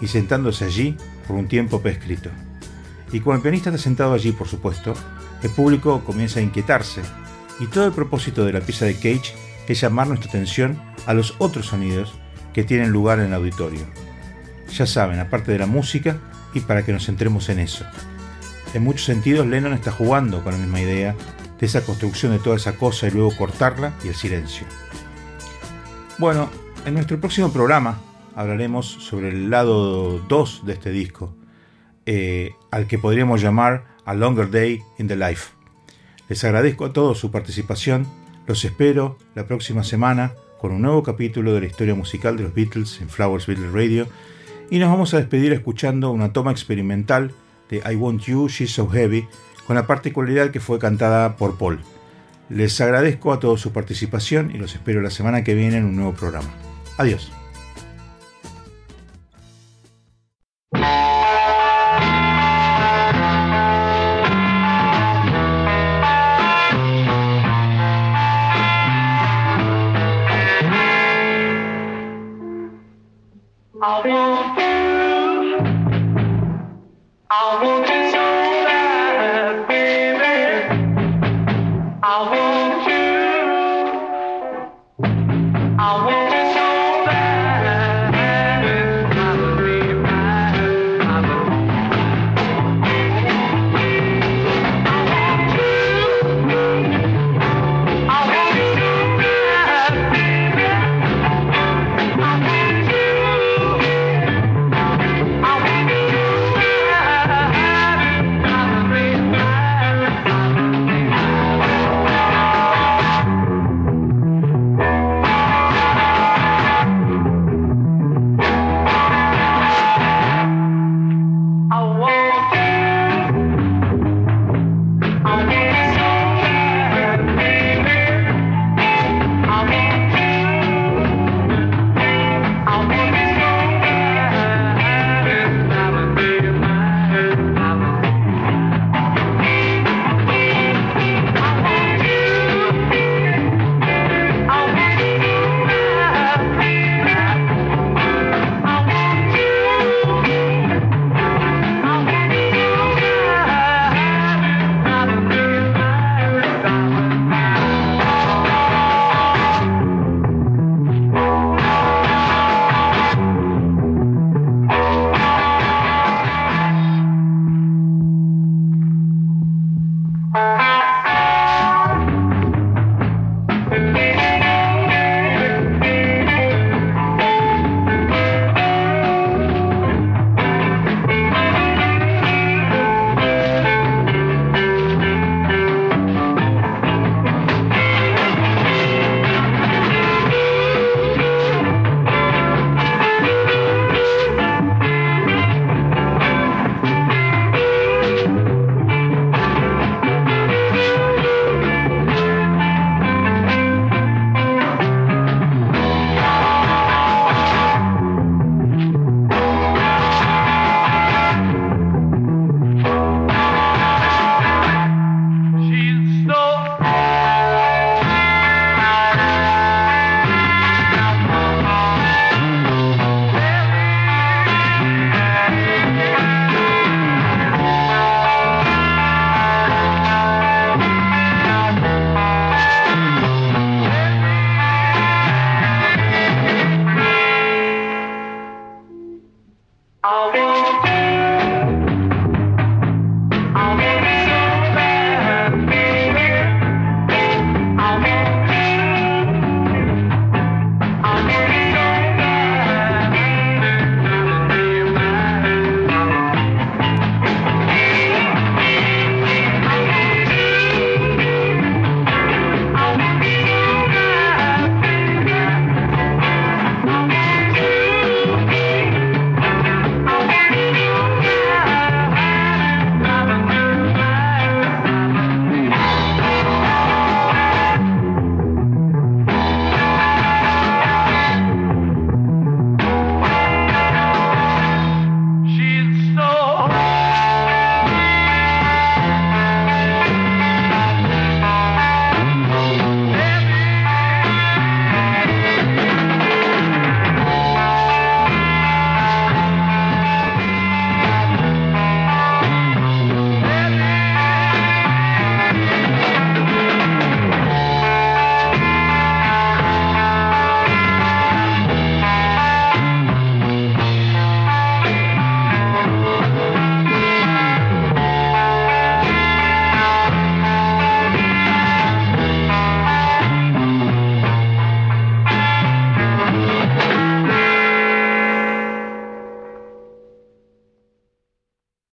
y 0.00 0.06
sentándose 0.06 0.64
allí 0.64 0.96
por 1.26 1.36
un 1.36 1.48
tiempo 1.48 1.80
prescrito. 1.80 2.30
Y 3.12 3.20
cuando 3.20 3.38
el 3.38 3.42
pianista 3.42 3.70
está 3.70 3.82
sentado 3.82 4.14
allí, 4.14 4.32
por 4.32 4.48
supuesto, 4.48 4.94
el 5.42 5.50
público 5.50 6.02
comienza 6.04 6.40
a 6.40 6.42
inquietarse, 6.42 7.02
y 7.60 7.66
todo 7.66 7.86
el 7.86 7.92
propósito 7.92 8.44
de 8.44 8.52
la 8.52 8.60
pieza 8.60 8.84
de 8.84 8.94
Cage 8.94 9.34
es 9.66 9.80
llamar 9.80 10.08
nuestra 10.08 10.28
atención 10.28 10.80
a 11.06 11.14
los 11.14 11.34
otros 11.38 11.66
sonidos 11.66 12.14
que 12.52 12.64
tienen 12.64 12.90
lugar 12.90 13.18
en 13.18 13.26
el 13.26 13.34
auditorio. 13.34 13.86
Ya 14.76 14.86
saben, 14.86 15.18
aparte 15.18 15.52
de 15.52 15.58
la 15.58 15.66
música, 15.66 16.18
y 16.54 16.60
para 16.60 16.84
que 16.84 16.92
nos 16.92 17.06
centremos 17.06 17.48
en 17.48 17.58
eso. 17.58 17.84
En 18.74 18.84
muchos 18.84 19.06
sentidos, 19.06 19.46
Lennon 19.46 19.72
está 19.72 19.90
jugando 19.90 20.42
con 20.44 20.52
la 20.52 20.58
misma 20.58 20.80
idea 20.80 21.16
de 21.58 21.66
esa 21.66 21.84
construcción 21.84 22.32
de 22.32 22.38
toda 22.38 22.56
esa 22.56 22.76
cosa 22.76 23.08
y 23.08 23.10
luego 23.10 23.34
cortarla 23.36 23.94
y 24.04 24.08
el 24.08 24.14
silencio. 24.14 24.66
Bueno, 26.18 26.50
en 26.84 26.94
nuestro 26.94 27.18
próximo 27.18 27.52
programa 27.52 28.00
hablaremos 28.34 28.86
sobre 28.86 29.30
el 29.30 29.50
lado 29.50 30.18
2 30.18 30.66
de 30.66 30.72
este 30.72 30.90
disco, 30.90 31.34
eh, 32.06 32.50
al 32.70 32.86
que 32.86 32.98
podríamos 32.98 33.40
llamar 33.40 33.86
A 34.04 34.14
Longer 34.14 34.50
Day 34.50 34.82
in 34.98 35.08
the 35.08 35.16
Life. 35.16 35.52
Les 36.28 36.44
agradezco 36.44 36.84
a 36.84 36.92
todos 36.92 37.18
su 37.18 37.30
participación, 37.30 38.06
los 38.46 38.64
espero 38.64 39.16
la 39.34 39.46
próxima 39.46 39.82
semana 39.82 40.34
con 40.60 40.72
un 40.72 40.82
nuevo 40.82 41.02
capítulo 41.02 41.54
de 41.54 41.60
la 41.60 41.66
historia 41.66 41.94
musical 41.94 42.36
de 42.36 42.42
los 42.44 42.54
Beatles 42.54 43.00
en 43.00 43.08
Flowers 43.08 43.46
Beatles 43.46 43.72
Radio 43.72 44.06
y 44.70 44.78
nos 44.78 44.90
vamos 44.90 45.14
a 45.14 45.18
despedir 45.18 45.52
escuchando 45.52 46.10
una 46.10 46.32
toma 46.32 46.50
experimental 46.50 47.32
de 47.70 47.78
I 47.78 47.94
Want 47.94 48.22
You, 48.22 48.48
She's 48.48 48.72
So 48.72 48.88
Heavy, 48.88 49.26
con 49.66 49.76
la 49.76 49.86
particularidad 49.86 50.50
que 50.50 50.60
fue 50.60 50.78
cantada 50.78 51.36
por 51.36 51.58
Paul. 51.58 51.80
Les 52.48 52.80
agradezco 52.80 53.32
a 53.32 53.40
todos 53.40 53.60
su 53.60 53.72
participación 53.72 54.50
y 54.50 54.58
los 54.58 54.74
espero 54.74 55.02
la 55.02 55.10
semana 55.10 55.44
que 55.44 55.54
viene 55.54 55.76
en 55.76 55.84
un 55.84 55.96
nuevo 55.96 56.14
programa. 56.14 56.48
Adiós. 56.96 57.30